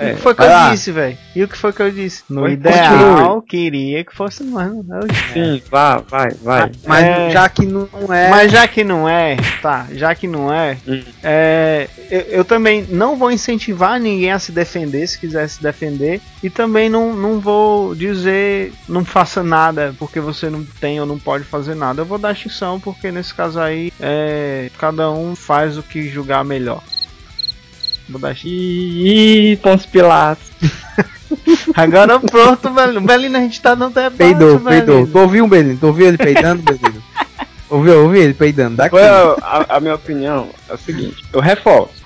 E 0.01 0.11
o 0.11 0.15
que 0.15 0.21
foi 0.21 0.33
que 0.33 0.41
Vai 0.41 0.47
eu 0.49 0.53
lá. 0.53 0.69
disse, 0.71 0.91
velho? 0.91 1.17
E 1.35 1.43
o 1.43 1.47
que 1.47 1.57
foi 1.57 1.73
que 1.73 1.81
eu 1.81 1.91
disse? 1.91 2.23
No 2.29 2.41
Foi- 2.41 2.53
ideal, 2.53 3.41
queria 3.41 4.03
que 4.03 4.15
fosse 4.15 4.43
mano. 4.43 4.85
Eu- 4.89 5.07
Sim, 5.33 5.61
vá, 5.69 5.99
vai, 6.09 6.31
vai. 6.41 6.71
Mas 6.87 7.03
É. 7.05 7.29
já 7.31 7.49
que 7.49 7.65
não 7.65 7.87
é. 8.13 8.29
Mas 8.29 8.51
já 8.51 8.67
que 8.67 8.83
não 8.83 9.07
é, 9.09 9.37
tá, 9.61 9.87
já 9.91 10.15
que 10.15 10.27
não 10.27 10.53
é, 10.53 10.77
Hum. 10.87 11.03
é, 11.23 11.87
eu, 12.09 12.21
eu 12.21 12.45
também 12.45 12.85
não 12.89 13.15
vou 13.17 13.31
incentivar 13.31 13.99
ninguém 13.99 14.31
a 14.31 14.39
se 14.39 14.51
defender 14.51 15.05
se 15.07 15.19
quiser 15.19 15.47
se 15.49 15.61
defender. 15.61 16.21
E 16.41 16.49
também 16.49 16.89
não, 16.89 17.13
não 17.13 17.39
vou 17.39 17.93
dizer 17.93 18.71
não 18.87 19.03
faça 19.03 19.43
nada 19.43 19.93
porque 19.99 20.19
você 20.19 20.49
não 20.49 20.63
tem 20.79 20.99
ou 20.99 21.05
não 21.05 21.19
pode 21.19 21.43
fazer 21.43 21.75
nada. 21.75 22.01
Eu 22.01 22.05
vou 22.05 22.17
dar 22.17 22.31
extinção 22.31 22.79
porque 22.79 23.11
nesse 23.11 23.33
caso 23.33 23.59
aí 23.59 23.91
é, 23.99 24.69
cada 24.79 25.11
um 25.11 25.35
faz 25.35 25.77
o 25.77 25.83
que 25.83 26.07
julgar 26.07 26.43
melhor. 26.45 26.81
Extinção. 28.17 28.33
Ih, 28.51 29.57
Pons 29.61 29.85
Pilatos. 29.85 30.49
Agora 31.75 32.19
pronto, 32.19 32.73
velho. 32.73 33.01
Belino, 33.01 33.37
a 33.37 33.41
gente 33.41 33.61
tá 33.61 33.75
dando 33.75 33.93
debate, 33.93 34.17
Peidou, 34.17 34.57
velho. 34.59 34.85
peidou. 34.85 35.07
Tu 35.07 35.19
ouviu, 35.19 35.47
Belino? 35.47 35.77
Tu 35.77 35.87
ouviu 35.87 36.07
ele 36.07 36.17
peidando, 36.17 36.61
Belino? 36.63 37.01
Ouviu, 37.69 38.01
ouviu 38.01 38.23
ele 38.23 38.33
peidando. 38.33 38.77
Daqui. 38.77 38.97
A, 38.97 39.35
a- 39.43 39.77
a 39.77 39.79
minha 39.79 39.93
opinião 39.93 40.49
é 40.67 40.73
o 40.73 40.77
seguinte, 40.77 41.23
eu 41.31 41.39
reforço. 41.39 41.98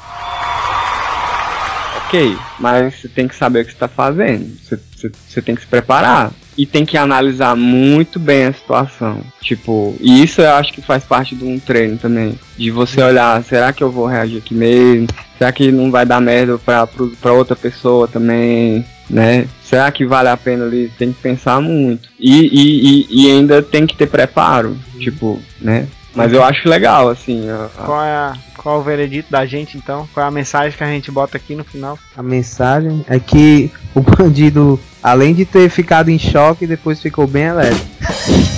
Ok, 2.13 2.38
mas 2.60 2.93
você 3.02 3.08
tem 3.08 3.28
que 3.28 3.36
saber 3.36 3.62
o 3.62 3.65
que 3.65 3.71
você 3.71 3.78
tá 3.78 3.88
fazendo. 3.88 4.56
Você, 4.63 4.80
você- 4.95 5.12
você 5.28 5.41
tem 5.41 5.56
que 5.56 5.62
se 5.62 5.67
preparar. 5.67 6.32
E 6.56 6.67
tem 6.67 6.86
que 6.86 6.95
analisar 6.95 7.56
muito 7.56 8.19
bem 8.19 8.45
a 8.45 8.54
situação. 8.54 9.19
Tipo, 9.41 9.95
e 9.99 10.23
isso 10.23 10.39
eu 10.39 10.52
acho 10.52 10.71
que 10.71 10.84
faz 10.84 11.04
parte 11.04 11.34
de 11.36 11.43
um 11.43 11.58
treino 11.58 11.97
também. 11.97 12.36
De 12.56 12.69
você 12.69 13.02
olhar, 13.02 13.43
será 13.43 13.73
que 13.73 13.84
eu 13.84 13.89
vou 13.91 14.06
reagir 14.06 14.38
aqui 14.38 14.54
mesmo? 14.54 15.08
Será 15.39 15.52
que 15.52 15.71
não 15.71 15.89
vai 15.89 16.06
dar 16.06 16.21
merda 16.21 16.60
pra, 16.60 16.86
pra 17.19 17.34
outra 17.34 17.56
pessoa 17.56 18.08
também? 18.08 18.86
Né? 19.10 19.47
Será 19.63 19.91
que 19.91 20.06
vale 20.06 20.30
a 20.30 20.38
pena 20.38 20.65
ali? 20.65 20.91
Tem 20.99 21.12
que 21.12 21.19
pensar 21.19 21.60
muito. 21.60 22.08
E, 22.19 22.41
e, 22.41 23.08
e, 23.10 23.26
e 23.28 23.32
ainda 23.32 23.63
tem 23.63 23.88
que 23.88 23.97
ter 23.97 24.06
preparo. 24.08 24.78
Tipo, 24.99 25.41
né? 25.60 25.88
Mas 26.15 26.32
eu 26.32 26.43
acho 26.43 26.67
legal, 26.69 27.10
assim. 27.10 27.49
a- 27.49 27.69
Qual 27.86 28.04
é, 28.04 28.12
a- 28.12 28.34
qual 28.58 28.76
é 28.78 28.80
o 28.80 28.84
veredito 28.84 29.32
da 29.32 29.45
gente 29.45 29.78
então? 29.78 30.08
Qual 30.13 30.23
é 30.26 30.28
a 30.28 30.32
mensagem 30.32 30.78
que 30.78 30.84
a 30.84 30.88
gente 30.88 31.10
bota 31.12 31.38
aqui 31.38 31.56
no 31.56 31.63
final? 31.63 31.97
A 32.15 32.21
mensagem 32.23 33.04
é 33.08 33.19
que 33.19 33.71
o 33.95 34.02
bandido, 34.02 34.80
além 35.02 35.34
de 35.34 35.43
ter 35.45 35.69
ficado 35.69 36.10
em 36.10 36.19
choque, 36.19 36.67
depois 36.67 37.02
ficou 37.02 37.26
bem 37.26 37.43
elétrico. 37.45 37.86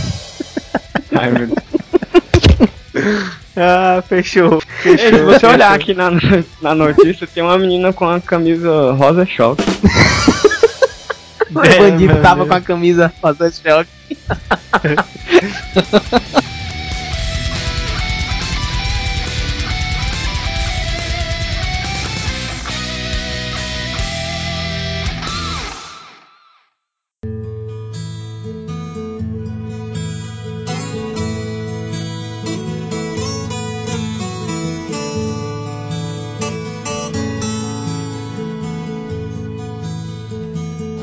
Ai, 1.17 1.31
meu 1.31 1.47
Deus. 1.47 1.59
Ah, 3.57 4.03
fechou. 4.09 4.61
Ei, 4.83 4.97
Se 4.97 5.11
você 5.23 5.45
olhar 5.45 5.73
aqui 5.73 5.93
na, 5.93 6.11
na 6.61 6.75
notícia, 6.75 7.25
tem 7.25 7.41
uma 7.41 7.57
menina 7.57 7.93
com 7.93 8.05
a 8.09 8.19
camisa 8.19 8.91
rosa 8.93 9.25
choque. 9.25 9.63
O 11.53 11.61
É, 11.63 11.77
bandido 11.77 12.13
meu 12.15 12.21
tava 12.23 12.37
Deus. 12.43 12.47
com 12.49 12.53
a 12.55 12.59
camisa 12.61 13.13
rosa 13.23 13.49
choque. 13.51 13.89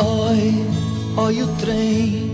Oi, 0.05 0.67
oi 1.17 1.43
o 1.43 1.47
trem. 1.59 2.33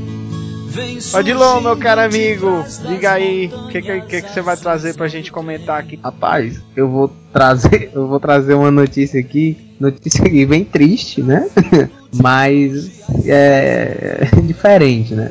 Vem 0.69 0.99
Odilon, 1.15 1.61
meu 1.61 1.77
caro 1.77 2.01
amigo, 2.01 2.65
diga 2.87 3.13
aí 3.13 3.47
o 3.47 3.69
que, 3.69 3.83
que, 3.83 4.01
que, 4.01 4.23
que 4.23 4.31
você 4.31 4.41
vai 4.41 4.57
trazer 4.57 4.97
pra 4.97 5.07
gente 5.07 5.31
comentar 5.31 5.79
aqui. 5.79 5.99
Rapaz, 6.03 6.63
eu 6.75 6.89
vou 6.89 7.13
trazer, 7.31 7.91
eu 7.95 8.09
vou 8.09 8.19
trazer 8.19 8.55
uma 8.55 8.71
notícia 8.71 9.21
aqui, 9.21 9.57
notícia 9.79 10.25
aqui 10.25 10.47
bem 10.47 10.65
triste, 10.65 11.23
né? 11.23 11.47
Mas 12.15 12.91
é 13.27 14.31
diferente, 14.45 15.15
né? 15.15 15.31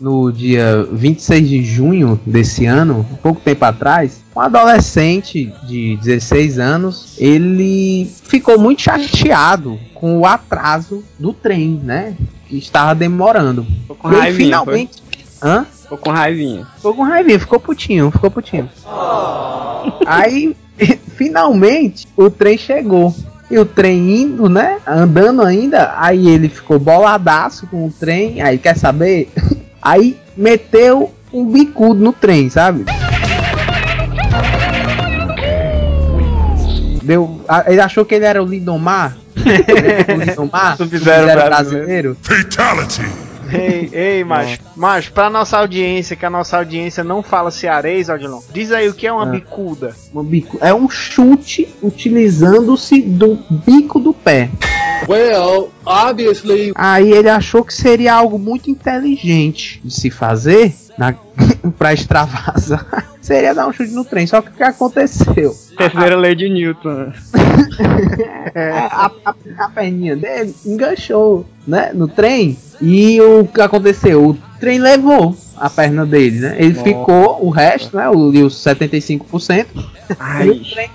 No 0.00 0.32
dia 0.32 0.86
26 0.90 1.48
de 1.48 1.62
junho 1.64 2.20
desse 2.26 2.66
ano, 2.66 3.06
pouco 3.22 3.40
tempo 3.40 3.64
atrás, 3.64 4.22
um 4.34 4.40
adolescente 4.40 5.52
de 5.66 5.96
16 6.02 6.58
anos, 6.58 7.14
ele 7.16 8.10
ficou 8.24 8.58
muito 8.58 8.82
chateado 8.82 9.78
com 9.94 10.18
o 10.18 10.26
atraso 10.26 11.04
do 11.18 11.32
trem, 11.32 11.80
né? 11.82 12.14
Que 12.48 12.58
estava 12.58 12.94
demorando. 12.94 13.64
Ficou 13.64 13.96
com 13.96 14.12
E 14.12 14.16
raivinha. 14.16 14.44
finalmente, 14.46 15.02
hã? 15.42 15.64
foi? 15.64 15.82
Ficou 15.84 15.98
com 15.98 16.10
raivinha. 16.10 16.66
Ficou 16.76 16.94
com 16.94 17.02
raivinha, 17.02 17.38
ficou 17.40 17.60
putinho, 17.60 18.10
ficou 18.10 18.30
putinho. 18.30 18.68
Aí, 20.06 20.56
finalmente, 21.16 22.08
o 22.16 22.28
trem 22.30 22.58
chegou. 22.58 23.14
E 23.50 23.58
o 23.58 23.64
trem 23.64 24.22
indo, 24.22 24.48
né? 24.48 24.78
Andando 24.86 25.42
ainda. 25.42 25.94
Aí 25.98 26.28
ele 26.28 26.48
ficou 26.48 26.78
boladaço 26.78 27.66
com 27.68 27.86
o 27.86 27.92
trem. 27.92 28.40
Aí, 28.42 28.58
quer 28.58 28.76
saber? 28.76 29.30
Aí 29.84 30.16
meteu 30.34 31.12
um 31.30 31.44
bicudo 31.44 32.02
no 32.02 32.12
trem, 32.12 32.48
sabe? 32.48 32.84
Deu, 37.02 37.40
a- 37.46 37.64
ele 37.70 37.80
achou 37.80 38.04
que 38.04 38.14
ele 38.14 38.24
era 38.24 38.42
o 38.42 38.46
Lindomar. 38.46 39.16
o 39.36 40.12
Lindomar, 40.24 40.76
Sub-Zero 40.78 41.04
Sub-Zero 41.04 41.44
brasileiro. 41.44 42.16
Fatality. 42.22 43.02
Ei, 43.52 43.90
ei, 43.92 44.24
macho. 44.24 44.58
Macho, 44.74 45.12
pra 45.12 45.28
nossa 45.28 45.58
audiência, 45.58 46.16
que 46.16 46.24
a 46.24 46.30
nossa 46.30 46.56
audiência 46.56 47.04
não 47.04 47.22
fala 47.22 47.50
cearês, 47.50 48.08
Odilon, 48.08 48.40
diz 48.54 48.72
aí 48.72 48.88
o 48.88 48.94
que 48.94 49.06
é 49.06 49.12
uma 49.12 49.24
Ah. 49.24 49.26
bicuda. 49.26 49.94
Uma 50.14 50.24
bico- 50.24 50.56
É 50.62 50.72
um 50.72 50.88
chute 50.88 51.68
utilizando-se 51.82 53.02
do 53.02 53.38
bico 53.66 54.00
do 54.00 54.14
pé. 54.14 54.48
Well, 55.08 55.70
obviously, 55.84 56.72
Aí 56.74 57.10
ele 57.12 57.28
achou 57.28 57.64
que 57.64 57.74
seria 57.74 58.14
algo 58.14 58.38
muito 58.38 58.70
inteligente 58.70 59.80
de 59.84 59.92
se 59.92 60.10
fazer 60.10 60.74
na... 60.98 61.14
pra 61.78 61.92
extravasar. 61.92 62.86
seria 63.20 63.54
dar 63.54 63.66
um 63.66 63.72
chute 63.72 63.92
no 63.92 64.04
trem. 64.04 64.26
Só 64.26 64.40
que 64.40 64.50
o 64.50 64.52
que 64.52 64.62
aconteceu? 64.62 65.54
Terceira 65.76 66.16
lei 66.16 66.34
de 66.34 66.48
Newton. 66.48 67.12
A, 68.54 69.06
a- 69.24 69.34
a 69.58 69.68
perninha 69.68 70.14
dele 70.16 70.54
enganchou 70.64 71.44
né, 71.66 71.90
no 71.92 72.06
trem. 72.06 72.56
E 72.80 73.20
o 73.20 73.44
que 73.46 73.60
aconteceu? 73.60 74.28
O 74.30 74.34
trem 74.60 74.78
levou 74.78 75.36
a 75.56 75.68
perna 75.70 76.04
dele, 76.06 76.40
né? 76.40 76.56
Ele 76.58 76.70
Nossa. 76.74 76.84
ficou, 76.84 77.44
o 77.44 77.50
resto, 77.50 77.96
né? 77.96 78.08
O, 78.08 78.28
os 78.44 78.54
75%. 78.64 79.66
E 79.74 79.82
o 80.12 80.16
Ai, 80.18 80.60
trem 80.72 80.90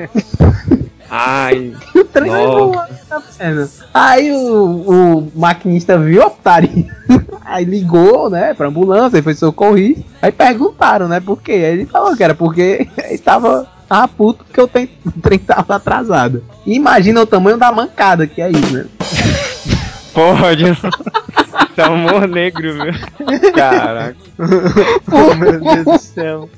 ai. 1.10 1.74
o 1.95 2.06
trem 2.06 2.32
Nossa. 2.32 2.41
levou 2.41 2.80
a 2.80 3.22
perna. 3.38 3.69
Aí 3.93 4.32
o, 4.32 4.65
o 4.65 5.32
maquinista 5.36 5.98
viu 5.98 6.24
a 6.24 6.30
putaria. 6.30 6.95
Aí 7.45 7.65
ligou, 7.65 8.30
né, 8.30 8.54
pra 8.54 8.67
ambulância, 8.67 9.17
e 9.17 9.22
foi 9.22 9.34
socorrido. 9.34 10.04
Aí 10.22 10.32
perguntaram, 10.32 11.08
né, 11.08 11.19
por 11.19 11.41
quê? 11.41 11.54
Aí 11.54 11.63
ele 11.63 11.86
falou 11.86 12.15
que 12.15 12.24
era 12.24 12.36
porque 12.36 12.88
ele 13.04 13.17
tava, 13.17 13.67
tava 13.88 14.08
puto 14.08 14.43
porque 14.45 14.62
o 14.62 14.67
trem, 14.67 14.89
o 15.06 15.12
trem 15.19 15.39
tava 15.39 15.76
atrasado. 15.76 16.43
E 16.65 16.76
imagina 16.76 17.22
o 17.22 17.26
tamanho 17.26 17.58
da 17.58 17.72
mancada 17.72 18.28
que 18.28 18.41
é 18.41 18.52
isso, 18.52 18.74
né? 18.74 18.86
Pode. 20.13 20.72
Isso 20.72 20.88
é 21.78 21.88
humor 21.88 22.28
negro, 22.28 22.74
viu? 22.74 23.52
Caraca. 23.54 24.15
Oh, 25.12 25.36
meu 25.36 25.60
Deus 25.60 25.86
do 25.86 25.98
céu. 25.98 26.50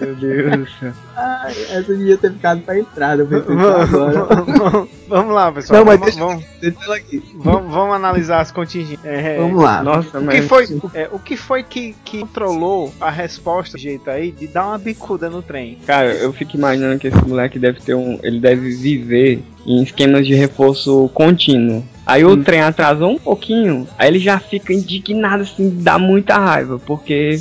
Meu 0.00 0.14
Deus 0.14 0.56
do 0.58 0.66
céu. 0.78 0.92
Ai, 1.16 1.52
essa 1.70 1.94
devia 1.94 2.16
ter 2.16 2.32
ficado 2.32 2.60
pra 2.62 2.78
entrada, 2.78 3.22
agora. 3.22 3.40
vamos, 3.44 4.88
vamos 5.08 5.34
lá, 5.34 5.52
pessoal. 5.52 5.78
Não, 5.80 5.86
mas 5.86 5.98
vamos, 6.00 6.14
deixa- 6.14 6.26
vamos, 6.26 6.44
Deixa 6.60 6.84
ela 6.84 6.96
aqui. 6.96 7.22
vamos, 7.36 7.72
vamos 7.72 7.94
analisar 7.96 8.40
as 8.40 8.50
contingências. 8.50 9.04
É, 9.04 9.34
é, 9.34 9.38
Vamos 9.38 9.62
lá. 9.62 9.82
Nossa, 9.82 10.18
O 10.18 10.28
que 10.28 10.42
foi, 10.42 10.80
é, 10.94 11.08
o 11.12 11.18
que, 11.18 11.36
foi 11.36 11.62
que, 11.62 11.94
que 12.04 12.20
controlou 12.20 12.92
a 13.00 13.10
resposta 13.10 13.76
do 13.76 13.80
jeito 13.80 14.08
aí 14.10 14.30
de 14.30 14.46
dar 14.46 14.66
uma 14.66 14.78
bicuda 14.78 15.28
no 15.28 15.42
trem? 15.42 15.78
Cara, 15.86 16.12
eu 16.14 16.32
fico 16.32 16.56
imaginando 16.56 16.98
que 16.98 17.08
esse 17.08 17.24
moleque 17.26 17.58
deve 17.58 17.80
ter 17.80 17.94
um. 17.94 18.18
Ele 18.22 18.40
deve 18.40 18.70
viver 18.70 19.42
em 19.66 19.82
esquemas 19.82 20.26
de 20.26 20.34
reforço 20.34 21.10
contínuo. 21.12 21.84
Aí 22.10 22.24
o 22.24 22.36
trem 22.36 22.60
atrasou 22.60 23.10
um 23.10 23.18
pouquinho, 23.18 23.86
aí 23.98 24.08
ele 24.08 24.18
já 24.18 24.38
fica 24.40 24.72
indignado, 24.72 25.42
assim, 25.42 25.70
dá 25.80 25.98
muita 25.98 26.36
raiva, 26.38 26.78
porque 26.84 27.38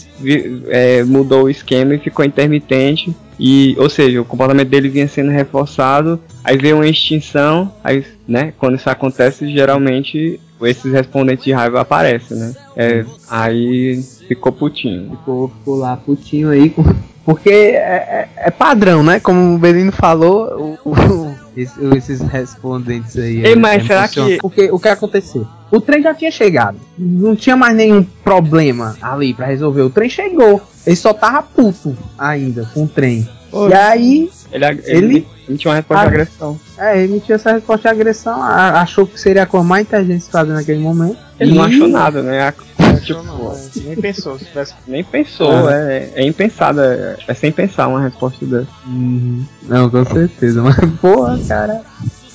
é, 0.67 1.03
mudou 1.03 1.43
o 1.45 1.49
esquema 1.49 1.95
e 1.95 1.99
ficou 1.99 2.23
intermitente. 2.23 3.15
E, 3.39 3.73
ou 3.79 3.89
seja, 3.89 4.21
o 4.21 4.25
comportamento 4.25 4.67
dele 4.67 4.89
vinha 4.89 5.07
sendo 5.07 5.31
reforçado, 5.31 6.19
aí 6.43 6.57
veio 6.57 6.75
uma 6.75 6.87
extinção, 6.87 7.71
aí, 7.81 8.03
né, 8.27 8.53
quando 8.59 8.75
isso 8.75 8.89
acontece, 8.89 9.49
geralmente 9.51 10.39
esses 10.61 10.91
respondentes 10.91 11.45
de 11.45 11.53
raiva 11.53 11.79
aparecem, 11.79 12.35
né? 12.37 12.53
É, 12.75 13.05
aí 13.29 14.03
ficou 14.27 14.51
putinho. 14.51 15.11
Ficou, 15.11 15.47
ficou 15.47 15.77
lá 15.77 15.95
putinho 15.95 16.49
aí. 16.49 16.73
Porque 17.25 17.49
é, 17.49 17.77
é- 17.77 18.27
é 18.47 18.51
padrão, 18.51 19.03
né? 19.03 19.19
Como 19.19 19.55
o 19.55 19.57
Belino 19.59 19.91
falou, 19.91 20.77
o- 20.83 20.89
o- 20.89 21.35
esse- 21.61 21.83
esses 21.97 22.21
respondentes 22.21 23.17
aí. 23.17 23.45
Ei, 23.45 23.53
é- 23.53 23.55
mas 23.55 23.83
é 23.83 23.87
será 23.87 24.07
que- 24.07 24.37
Porque 24.37 24.69
o 24.71 24.79
que 24.79 24.87
aconteceu? 24.87 25.45
O 25.71 25.79
trem 25.79 26.01
já 26.01 26.13
tinha 26.13 26.31
chegado. 26.31 26.77
Não 26.97 27.35
tinha 27.35 27.55
mais 27.55 27.75
nenhum 27.75 28.03
problema 28.03 28.95
ali 29.01 29.33
pra 29.33 29.45
resolver. 29.45 29.81
O 29.81 29.89
trem 29.89 30.09
chegou. 30.09 30.61
Ele 30.85 30.95
só 30.95 31.13
tava 31.13 31.43
puto 31.43 31.95
ainda 32.17 32.67
com 32.73 32.83
o 32.83 32.87
trem. 32.87 33.27
Oi. 33.51 33.69
E 33.69 33.73
aí, 33.73 34.29
Ele, 34.51 34.65
ele, 34.65 34.77
Ele- 34.87 35.27
ele 35.47 35.57
tinha 35.59 35.69
uma 35.69 35.75
resposta 35.75 36.01
Ah. 36.03 36.07
de 36.07 36.15
agressão. 36.15 36.59
é, 36.75 36.97
ele 37.03 37.11
emitiu 37.13 37.35
essa 37.35 37.51
resposta 37.53 37.87
de 37.87 37.95
agressão. 37.95 38.41
a- 38.41 38.81
Achou 38.81 39.05
que 39.05 39.19
seria 39.19 39.43
a 39.43 39.45
coisa 39.45 39.63
mais 39.65 39.85
inteligente 39.85 40.17
de 40.19 40.23
se 40.25 40.31
fazer 40.31 40.53
naquele 40.53 40.79
momento. 40.79 41.17
Ele 41.39 41.53
não 41.53 41.69
E- 41.69 41.75
achou 41.75 41.87
nada, 41.87 42.23
né? 42.23 42.41
Tipo, 43.13 43.23
não, 43.23 43.51
é, 43.51 43.57
nem 43.87 43.95
pensou 43.95 44.37
se 44.37 44.45
tivesse. 44.45 44.73
Nem 44.87 45.03
pensou, 45.03 45.67
Ah. 45.67 45.73
é, 45.73 46.11
é 46.15 46.25
impensado, 46.25 46.79
é, 46.81 47.17
é 47.27 47.33
sem 47.33 47.51
pensar 47.51 47.87
uma 47.87 48.01
resposta 48.01 48.45
dessa. 48.45 48.67
Uhum. 48.85 49.43
Não, 49.63 49.89
com 49.89 50.05
certeza. 50.05 50.61
Mas, 50.61 50.75
porra, 51.01 51.39
cara. 51.47 51.81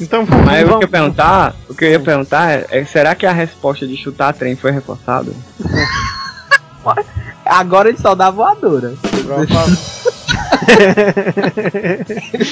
Então 0.01 0.25
vamos. 0.25 0.45
Mas 0.45 0.63
o 0.63 0.65
que 0.65 0.65
eu 0.65 0.69
vamos 0.69 0.83
ia 0.83 0.89
perguntar, 0.89 1.55
o 1.69 1.75
que 1.75 1.85
eu 1.85 1.91
ia 1.91 2.01
perguntar 2.01 2.51
é, 2.51 2.67
é, 2.71 2.85
será 2.85 3.15
que 3.15 3.25
a 3.25 3.33
resposta 3.33 3.87
de 3.87 3.97
chutar 3.97 4.35
trem 4.35 4.57
foi 4.57 4.73
reforçada? 4.73 5.31
Agora 7.47 7.89
ele 7.89 7.99
só 7.99 8.15
dá 8.15 8.31
voadora. 8.31 8.95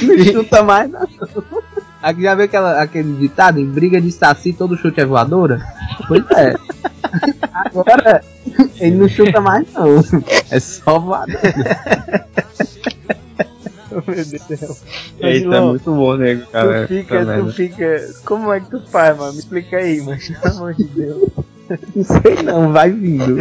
não 0.03 0.25
chuta 0.25 0.63
mais, 0.63 0.91
não. 0.91 1.07
Aqui 2.03 2.23
já 2.23 2.35
viu 2.35 2.45
aquela, 2.45 2.81
aquele 2.83 3.13
ditado? 3.15 3.59
Em 3.59 3.67
briga 3.67 4.01
de 4.01 4.11
saci, 4.11 4.53
todo 4.53 4.77
chute 4.77 5.01
é 5.01 5.05
voadora? 5.05 5.61
Pois 6.09 6.25
é. 6.33 6.57
Agora, 7.53 8.23
ele 8.81 8.97
não 8.97 9.09
chuta 9.09 9.41
mais, 9.41 9.67
não. 9.73 10.03
É 10.51 10.61
só 10.61 10.99
voadora. 10.99 11.41
Meu 13.93 14.03
Deus 14.25 14.31
do 14.31 14.57
céu. 14.57 14.77
Eita, 15.21 15.55
é 15.55 15.61
Lô, 15.61 15.69
muito 15.71 15.95
bom, 15.95 16.17
nego, 16.17 16.47
cara. 16.47 16.87
Tu 16.87 16.89
fica, 16.89 17.17
Essa 17.17 17.39
tu 17.39 17.53
fica. 17.53 18.15
Como 18.25 18.53
é 18.53 18.61
que 18.61 18.71
tu 18.71 18.83
faz, 18.89 19.17
mano? 19.17 19.33
Me 19.35 19.39
explica 19.39 19.77
aí, 19.77 20.01
mano. 20.01 20.19
Pelo 20.41 20.57
amor 20.57 20.75
de 20.75 20.85
Deus. 20.85 21.31
Não 21.95 22.05
sei 22.05 22.43
não, 22.43 22.73
vai 22.73 22.91
vindo. 22.91 23.37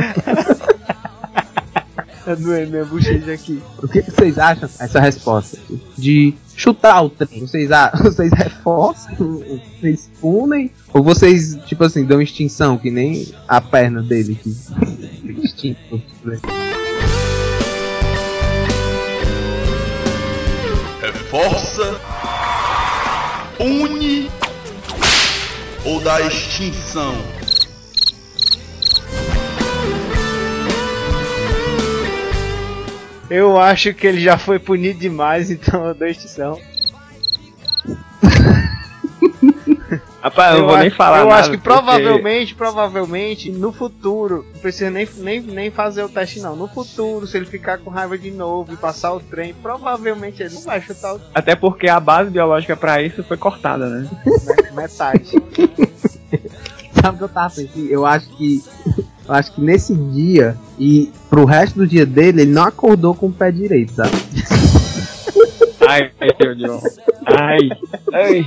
Tá 2.24 2.36
doendo 2.36 2.72
minha 2.72 2.86
bochecha 2.86 3.32
aqui. 3.32 3.62
O 3.82 3.88
que 3.88 4.02
vocês 4.02 4.38
acham 4.38 4.70
essa 4.80 5.00
resposta? 5.00 5.58
De 5.98 6.36
chutar 6.62 7.02
o 7.04 7.10
trem? 7.10 7.40
Vocês, 7.40 7.72
a- 7.72 7.90
vocês 8.04 8.32
reforçam? 8.32 9.42
Vocês 9.80 10.12
punem? 10.22 10.70
Ou 10.94 11.02
vocês, 11.04 11.58
tipo 11.66 11.84
assim, 11.84 12.06
dão 12.06 12.22
extinção, 12.22 12.78
que 12.78 12.92
nem 12.92 13.28
a 13.48 13.60
perna 13.60 14.04
dele 14.04 14.36
que 14.36 14.50
extinto. 15.44 16.00
Reforça, 21.02 22.00
une 23.60 24.30
ou 25.86 26.00
dá 26.02 26.22
extinção? 26.22 27.16
Eu 33.34 33.58
acho 33.58 33.94
que 33.94 34.06
ele 34.06 34.20
já 34.20 34.38
foi 34.38 34.60
punido 34.60 35.00
demais, 35.00 35.50
então 35.50 35.86
eu 35.86 35.94
dou 35.96 36.06
extinção. 36.08 36.60
Rapaz, 40.22 40.54
eu 40.54 40.60
não 40.62 40.68
vou 40.68 40.78
nem 40.78 40.88
acho- 40.88 40.96
falar 40.98 41.20
Eu 41.20 41.26
nada, 41.26 41.40
acho 41.40 41.50
que 41.52 41.58
porque- 41.58 41.70
provavelmente, 41.74 42.54
provavelmente, 42.54 43.50
no 43.52 43.72
futuro, 43.74 44.46
não 44.54 44.60
precisa 44.62 44.92
nem, 44.92 45.08
nem, 45.18 45.42
nem 45.42 45.72
fazer 45.72 46.04
o 46.04 46.10
teste 46.10 46.40
não. 46.42 46.56
No 46.56 46.68
futuro, 46.68 47.26
se 47.26 47.38
ele 47.38 47.46
ficar 47.48 47.80
com 47.80 47.90
raiva 47.90 48.16
de 48.18 48.30
novo 48.30 48.72
e 48.74 48.78
passar 48.78 49.14
o 49.14 49.20
trem, 49.20 49.54
provavelmente 49.56 50.44
ele 50.44 50.54
não 50.54 50.62
vai 50.62 50.80
chutar 50.82 51.16
o 51.16 51.22
Até 51.34 51.56
porque 51.56 51.90
a 51.90 52.00
base 52.00 52.30
biológica 52.30 52.76
pra 52.78 53.02
isso 53.02 53.24
foi 53.24 53.38
cortada, 53.38 53.88
né? 53.90 54.08
metade. 54.76 55.32
Sabe 57.02 57.16
o 57.16 57.18
que 57.18 57.24
eu 57.24 57.30
tava 57.30 57.54
pensando? 57.54 57.88
Eu 57.88 58.06
acho 58.06 58.28
que. 58.30 58.64
Eu 59.28 59.34
acho 59.34 59.54
que 59.54 59.62
nesse 59.62 59.96
dia 59.96 60.58
e 60.78 61.12
pro 61.30 61.46
resto 61.46 61.80
do 61.80 61.88
dia 61.88 62.06
dele, 62.06 62.42
ele 62.42 62.52
não 62.52 62.64
acordou 62.64 63.16
com 63.16 63.28
o 63.28 63.32
pé 63.32 63.52
direito, 63.52 63.94
sabe? 63.94 64.12
Ai, 65.88 66.12
meu 66.40 66.56
Deus. 66.56 66.84
Ai, 67.26 67.70
ai. 68.14 68.46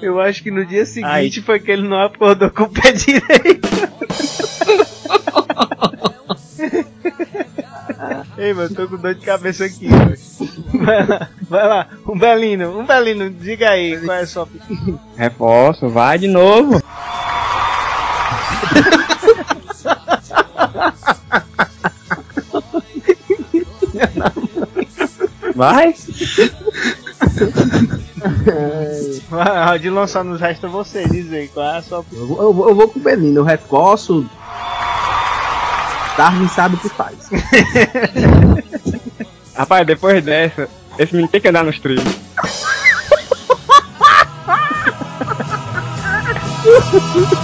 Eu 0.00 0.18
acho 0.20 0.42
que 0.42 0.50
no 0.50 0.66
dia 0.66 0.84
seguinte 0.84 1.40
foi 1.42 1.60
que 1.60 1.70
ele 1.70 1.86
não 1.86 2.02
acordou 2.02 2.50
com 2.50 2.64
o 2.64 2.68
pé 2.68 2.92
direito. 2.92 3.68
Ei, 8.36 8.52
mano, 8.52 8.68
eu 8.70 8.74
tô 8.74 8.88
com 8.88 8.96
dor 8.96 9.14
de 9.14 9.24
cabeça 9.24 9.64
aqui, 9.64 9.86
hoje. 9.86 10.51
Vai 10.72 11.04
lá, 11.06 11.28
vai 11.48 11.68
lá. 11.68 11.86
Um 12.08 12.18
Belino, 12.18 12.78
um 12.78 12.84
Belino, 12.86 13.30
diga 13.30 13.70
aí 13.70 13.98
qual 14.00 14.16
é 14.16 14.20
a 14.22 14.26
sua 14.26 14.42
opinião. 14.44 14.98
Reforço, 15.16 15.88
vai 15.88 16.18
de 16.18 16.28
novo. 16.28 16.80
Vai. 25.54 25.94
Vai, 29.28 29.78
De 29.78 29.90
lançar 29.90 30.24
nos 30.24 30.40
resta 30.40 30.68
você 30.68 31.06
dizer 31.08 31.50
qual 31.52 31.66
é 31.66 31.78
a 31.78 31.82
sua 31.82 31.98
opinião. 32.00 32.22
Eu, 32.28 32.34
vou- 32.34 32.42
eu, 32.42 32.52
vou- 32.54 32.68
eu 32.68 32.74
vou 32.74 32.88
com 32.88 32.98
o 32.98 33.02
Belino, 33.02 33.40
eu 33.40 33.44
reforço. 33.44 34.26
Darwin 36.16 36.48
sabe 36.48 36.76
o 36.76 36.78
que 36.78 36.88
faz. 36.90 37.16
Rapaz, 39.54 39.86
depois 39.86 40.24
dessa, 40.24 40.68
esse 40.98 41.12
menino 41.12 41.30
tem 41.30 41.40
que 41.40 41.48
andar 41.48 41.64
nos 41.64 41.78
trilhos. 41.78 42.04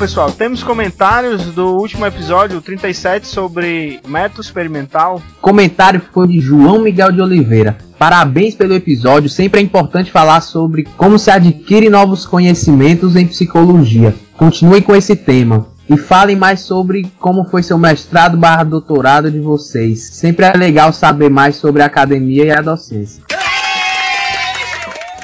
pessoal, 0.00 0.32
temos 0.32 0.62
comentários 0.62 1.44
do 1.52 1.76
último 1.76 2.06
episódio, 2.06 2.56
o 2.56 2.62
37, 2.62 3.26
sobre 3.26 4.00
método 4.08 4.40
experimental. 4.40 5.20
Comentário 5.42 6.00
foi 6.10 6.26
de 6.26 6.40
João 6.40 6.80
Miguel 6.80 7.12
de 7.12 7.20
Oliveira. 7.20 7.76
Parabéns 7.98 8.54
pelo 8.54 8.72
episódio. 8.72 9.28
Sempre 9.28 9.60
é 9.60 9.62
importante 9.62 10.10
falar 10.10 10.40
sobre 10.40 10.84
como 10.96 11.18
se 11.18 11.30
adquire 11.30 11.90
novos 11.90 12.24
conhecimentos 12.24 13.14
em 13.14 13.26
psicologia. 13.26 14.14
Continuem 14.38 14.80
com 14.80 14.96
esse 14.96 15.14
tema. 15.14 15.66
E 15.86 15.98
falem 15.98 16.34
mais 16.34 16.60
sobre 16.60 17.06
como 17.18 17.44
foi 17.44 17.62
seu 17.62 17.76
mestrado 17.76 18.38
barra 18.38 18.64
doutorado 18.64 19.30
de 19.30 19.38
vocês. 19.38 20.00
Sempre 20.14 20.46
é 20.46 20.52
legal 20.52 20.94
saber 20.94 21.28
mais 21.28 21.56
sobre 21.56 21.82
a 21.82 21.86
academia 21.86 22.46
e 22.46 22.50
a 22.50 22.62
docência. 22.62 23.22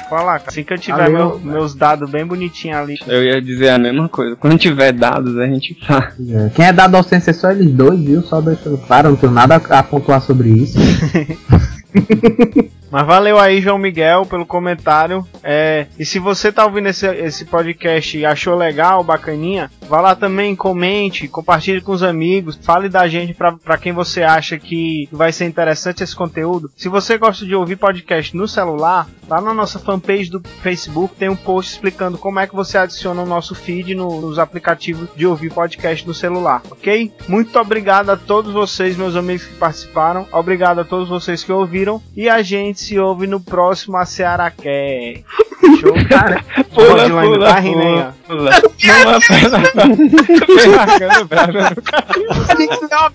Fala, 0.09 0.41
assim 0.45 0.63
que 0.63 0.73
eu 0.73 0.77
tiver 0.77 1.09
meu- 1.09 1.39
meus 1.39 1.75
dados 1.75 2.09
bem 2.09 2.25
bonitinhos 2.25 2.77
ali. 2.77 2.95
Eu 3.07 3.23
ia 3.23 3.41
dizer 3.41 3.69
a 3.69 3.77
mesma 3.77 4.07
coisa. 4.07 4.35
Quando 4.35 4.57
tiver 4.57 4.93
dados, 4.93 5.37
a 5.37 5.45
gente 5.47 5.77
fala. 5.85 6.13
Quem 6.55 6.65
é 6.65 6.73
da 6.73 6.87
docência 6.87 7.31
é 7.31 7.33
só 7.33 7.51
eles 7.51 7.71
dois, 7.71 7.99
viu? 7.99 8.21
Só 8.21 8.39
deixando 8.39 8.77
claro, 8.77 9.09
não 9.09 9.15
tenho 9.17 9.33
nada 9.33 9.55
a 9.69 9.83
pontuar 9.83 10.21
sobre 10.21 10.49
isso. 10.49 10.77
Mas 12.89 13.05
valeu 13.05 13.37
aí, 13.37 13.59
João 13.61 13.77
Miguel, 13.77 14.25
pelo 14.25 14.45
comentário. 14.45 15.27
É, 15.43 15.87
e 15.99 16.05
se 16.05 16.19
você 16.19 16.51
tá 16.51 16.65
ouvindo 16.65 16.87
esse, 16.87 17.05
esse 17.07 17.45
podcast 17.45 18.17
e 18.17 18.25
achou 18.25 18.55
legal, 18.55 19.03
bacaninha, 19.03 19.69
vá 19.89 19.99
lá 19.99 20.15
também, 20.15 20.55
comente, 20.55 21.27
compartilhe 21.27 21.81
com 21.81 21.91
os 21.91 22.01
amigos, 22.03 22.57
fale 22.61 22.87
da 22.89 23.07
gente 23.07 23.33
pra 23.33 23.77
quem 23.77 23.91
você 23.91 24.23
acha 24.23 24.57
que 24.57 25.07
vai 25.11 25.31
ser 25.31 25.45
interessante 25.45 26.03
esse 26.03 26.15
conteúdo. 26.15 26.71
Se 26.75 26.87
você 26.89 27.17
gosta 27.17 27.45
de 27.45 27.53
ouvir 27.55 27.75
podcast 27.75 28.35
no 28.35 28.47
celular, 28.47 29.07
lá 29.27 29.41
na 29.41 29.53
nossa 29.53 29.79
fanpage 29.79 30.29
do 30.29 30.41
Facebook 30.61 31.15
tem 31.15 31.29
um 31.29 31.35
post 31.35 31.73
explicando 31.73 32.17
como 32.17 32.39
é 32.39 32.47
que 32.47 32.55
você 32.55 32.77
adiciona 32.77 33.21
o 33.21 33.25
nosso 33.27 33.53
feed 33.53 33.95
no- 33.95 34.21
nos 34.21 34.39
aplicativos 34.39 35.09
de 35.15 35.25
ouvir 35.27 35.51
podcast 35.53 36.07
no 36.07 36.13
celular, 36.13 36.61
ok? 36.71 37.11
Muito 37.27 37.57
obrigado 37.59 38.09
a 38.09 38.17
todos 38.17 38.53
vocês, 38.53 38.95
meus 38.95 39.15
amigos 39.15 39.45
que 39.45 39.55
participaram. 39.55 40.25
Obrigado 40.31 40.79
a 40.79 40.85
todos 40.85 41.09
vocês 41.09 41.43
que 41.43 41.51
ouviram. 41.51 42.01
E 42.15 42.29
a 42.29 42.41
gente 42.41 42.76
se 42.79 42.99
ouve 42.99 43.27
no 43.27 43.39
próximo 43.39 43.97
A 43.97 44.05
Ceará 44.05 44.49
Quer. 44.51 45.23
Show, 45.79 45.93
cara? 46.07 46.43
Pula, 46.73 47.09
tá 47.39 47.59
rindo 47.59 47.81
aí, 47.81 47.93
ó. 47.95 48.11
pula, 48.27 48.51
pula. 48.61 49.65
Numa 49.65 49.93
perna. 49.93 50.37
Vem 50.57 50.75
largando 50.75 51.21
o 51.21 51.25
braço 51.25 51.51
no 51.51 51.81
cachimbo. 51.81 52.87
Não 52.91 53.09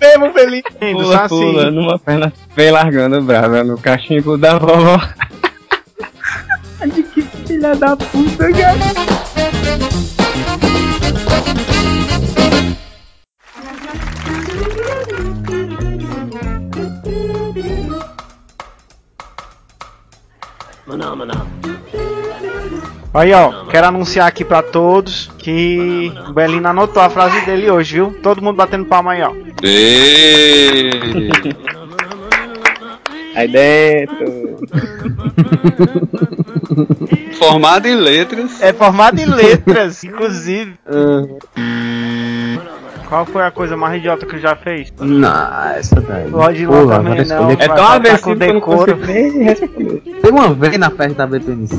mesmo. 0.82 1.02
Pula, 1.02 1.18
Só 1.18 1.28
pula. 1.28 1.62
assim. 1.62 1.70
Numa 1.70 1.98
perna. 1.98 2.32
Vem 2.56 2.70
largando 2.70 3.18
o 3.18 3.22
braço 3.22 3.64
no 3.64 3.78
cachimbo 3.78 4.38
da 4.38 4.58
vovó. 4.58 4.98
que 7.14 7.22
filha 7.46 7.74
da 7.76 7.96
puta, 7.96 8.52
cara. 8.52 10.11
Aí, 23.14 23.32
ó, 23.34 23.66
quero 23.66 23.88
anunciar 23.88 24.26
aqui 24.26 24.44
pra 24.44 24.62
todos 24.62 25.30
que 25.38 26.12
o 26.28 26.32
Belino 26.32 26.66
anotou 26.66 27.02
a 27.02 27.10
frase 27.10 27.44
dele 27.44 27.70
hoje, 27.70 27.94
viu? 27.94 28.18
Todo 28.22 28.42
mundo 28.42 28.56
batendo 28.56 28.86
palma 28.86 29.12
aí, 29.12 29.22
ó. 29.22 29.32
Aí 33.34 33.48
dentro. 33.48 34.58
Formado 37.38 37.86
em 37.86 37.94
letras. 37.94 38.62
É 38.62 38.72
formado 38.72 39.18
em 39.20 39.26
letras, 39.26 40.02
inclusive. 40.04 40.74
Qual 43.12 43.26
foi 43.26 43.42
a 43.42 43.50
coisa 43.50 43.76
mais 43.76 43.98
idiota 43.98 44.24
que 44.24 44.38
já 44.38 44.56
fez? 44.56 44.90
Não, 44.98 45.70
essa 45.74 46.00
daí. 46.00 46.30
O 46.30 46.38
Odilon 46.38 46.84
Pô, 46.84 46.88
também 46.88 47.22
não. 47.26 47.50
É 47.50 47.68
tão 47.68 48.00
com 48.00 48.00
que 48.00 48.30
eu 48.30 48.36
não 48.36 48.54
decoro. 48.54 48.96
consigo 48.96 49.06
nem 49.06 49.42
responder. 49.44 50.00
Tem 50.22 50.30
uma 50.30 50.54
vez 50.54 50.78
na 50.78 50.88
festa 50.88 51.14
da 51.14 51.26
BPMC. 51.26 51.76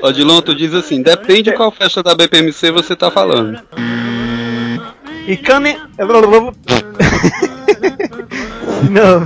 Odilon, 0.00 0.40
tu 0.40 0.54
diz 0.54 0.72
assim, 0.72 1.02
depende 1.02 1.52
qual 1.52 1.70
festa 1.70 2.02
da 2.02 2.14
BPMC 2.14 2.70
você 2.70 2.96
tá 2.96 3.10
falando. 3.10 3.60
E 5.26 5.36
cane... 5.36 5.76
Não. 8.90 9.24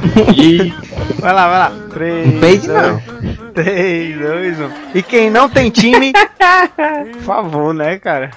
Vai 1.19 1.33
lá, 1.33 1.49
vai 1.49 1.59
lá. 1.59 1.73
3, 1.93 2.27
Não 2.33 2.41
peide, 2.41 2.69
não. 2.69 3.03
3, 3.55 4.19
2, 4.19 4.61
1. 4.61 4.71
E 4.95 5.03
quem 5.03 5.31
não 5.31 5.49
tem 5.49 5.71
time, 5.71 6.13
por 7.13 7.23
favor, 7.23 7.75
né, 7.75 7.99
cara? 7.99 8.31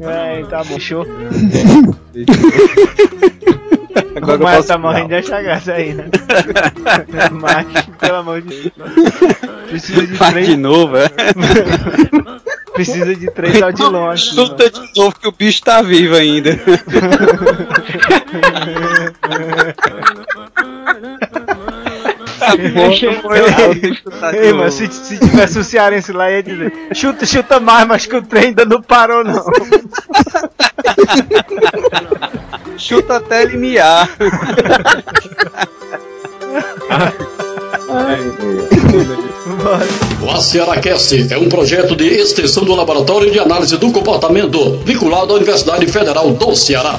É, 0.00 0.44
tá 0.50 0.64
bom, 0.64 0.78
show. 0.78 1.06
Agora 4.16 4.38
Mas 4.38 4.56
posso... 4.56 4.68
tá 4.68 4.78
morrendo 4.78 5.08
de 5.08 5.14
achar 5.14 5.42
graça 5.42 5.72
aí, 5.72 5.94
né? 5.94 6.04
Mas, 7.32 7.66
pelo 7.98 8.16
amor 8.16 8.42
de 8.42 8.48
Deus. 8.48 8.92
Precisa 9.68 10.06
de 10.06 10.16
Faz 10.16 10.34
de 10.34 10.42
três, 10.42 10.58
novo, 10.58 10.96
é? 10.96 11.06
precisa 12.72 13.14
de 13.14 13.30
três 13.30 13.62
Odilon 13.62 14.10
aqui. 14.10 14.20
Chuta 14.20 14.70
de 14.70 14.80
novo 14.96 15.14
que 15.18 15.28
o 15.28 15.32
bicho 15.32 15.62
tá 15.62 15.82
vivo 15.82 16.14
ainda. 16.14 16.50
Ei, 24.34 24.52
mas 24.52 24.74
se, 24.74 24.88
se 24.88 25.18
tivesse 25.18 25.58
o 25.58 25.64
cearense 25.64 26.12
lá, 26.12 26.30
ia 26.30 26.42
dizer: 26.42 26.72
chuta, 26.92 27.24
chuta 27.24 27.60
mais, 27.60 27.86
mas 27.86 28.06
que 28.06 28.16
o 28.16 28.22
trem 28.22 28.46
ainda 28.46 28.64
não 28.64 28.82
parou, 28.82 29.24
não. 29.24 29.44
Chuta 32.76 33.16
até 33.16 33.42
ele 33.42 33.56
miar. 33.56 34.08
O 40.22 40.30
ACERACast 40.30 41.32
é 41.32 41.38
um 41.38 41.48
projeto 41.48 41.94
de 41.94 42.06
extensão 42.06 42.64
do 42.64 42.74
Laboratório 42.74 43.30
de 43.30 43.38
Análise 43.38 43.76
do 43.76 43.90
Comportamento, 43.92 44.78
vinculado 44.84 45.32
à 45.32 45.36
Universidade 45.36 45.86
Federal 45.86 46.30
do 46.30 46.54
Ceará. 46.54 46.98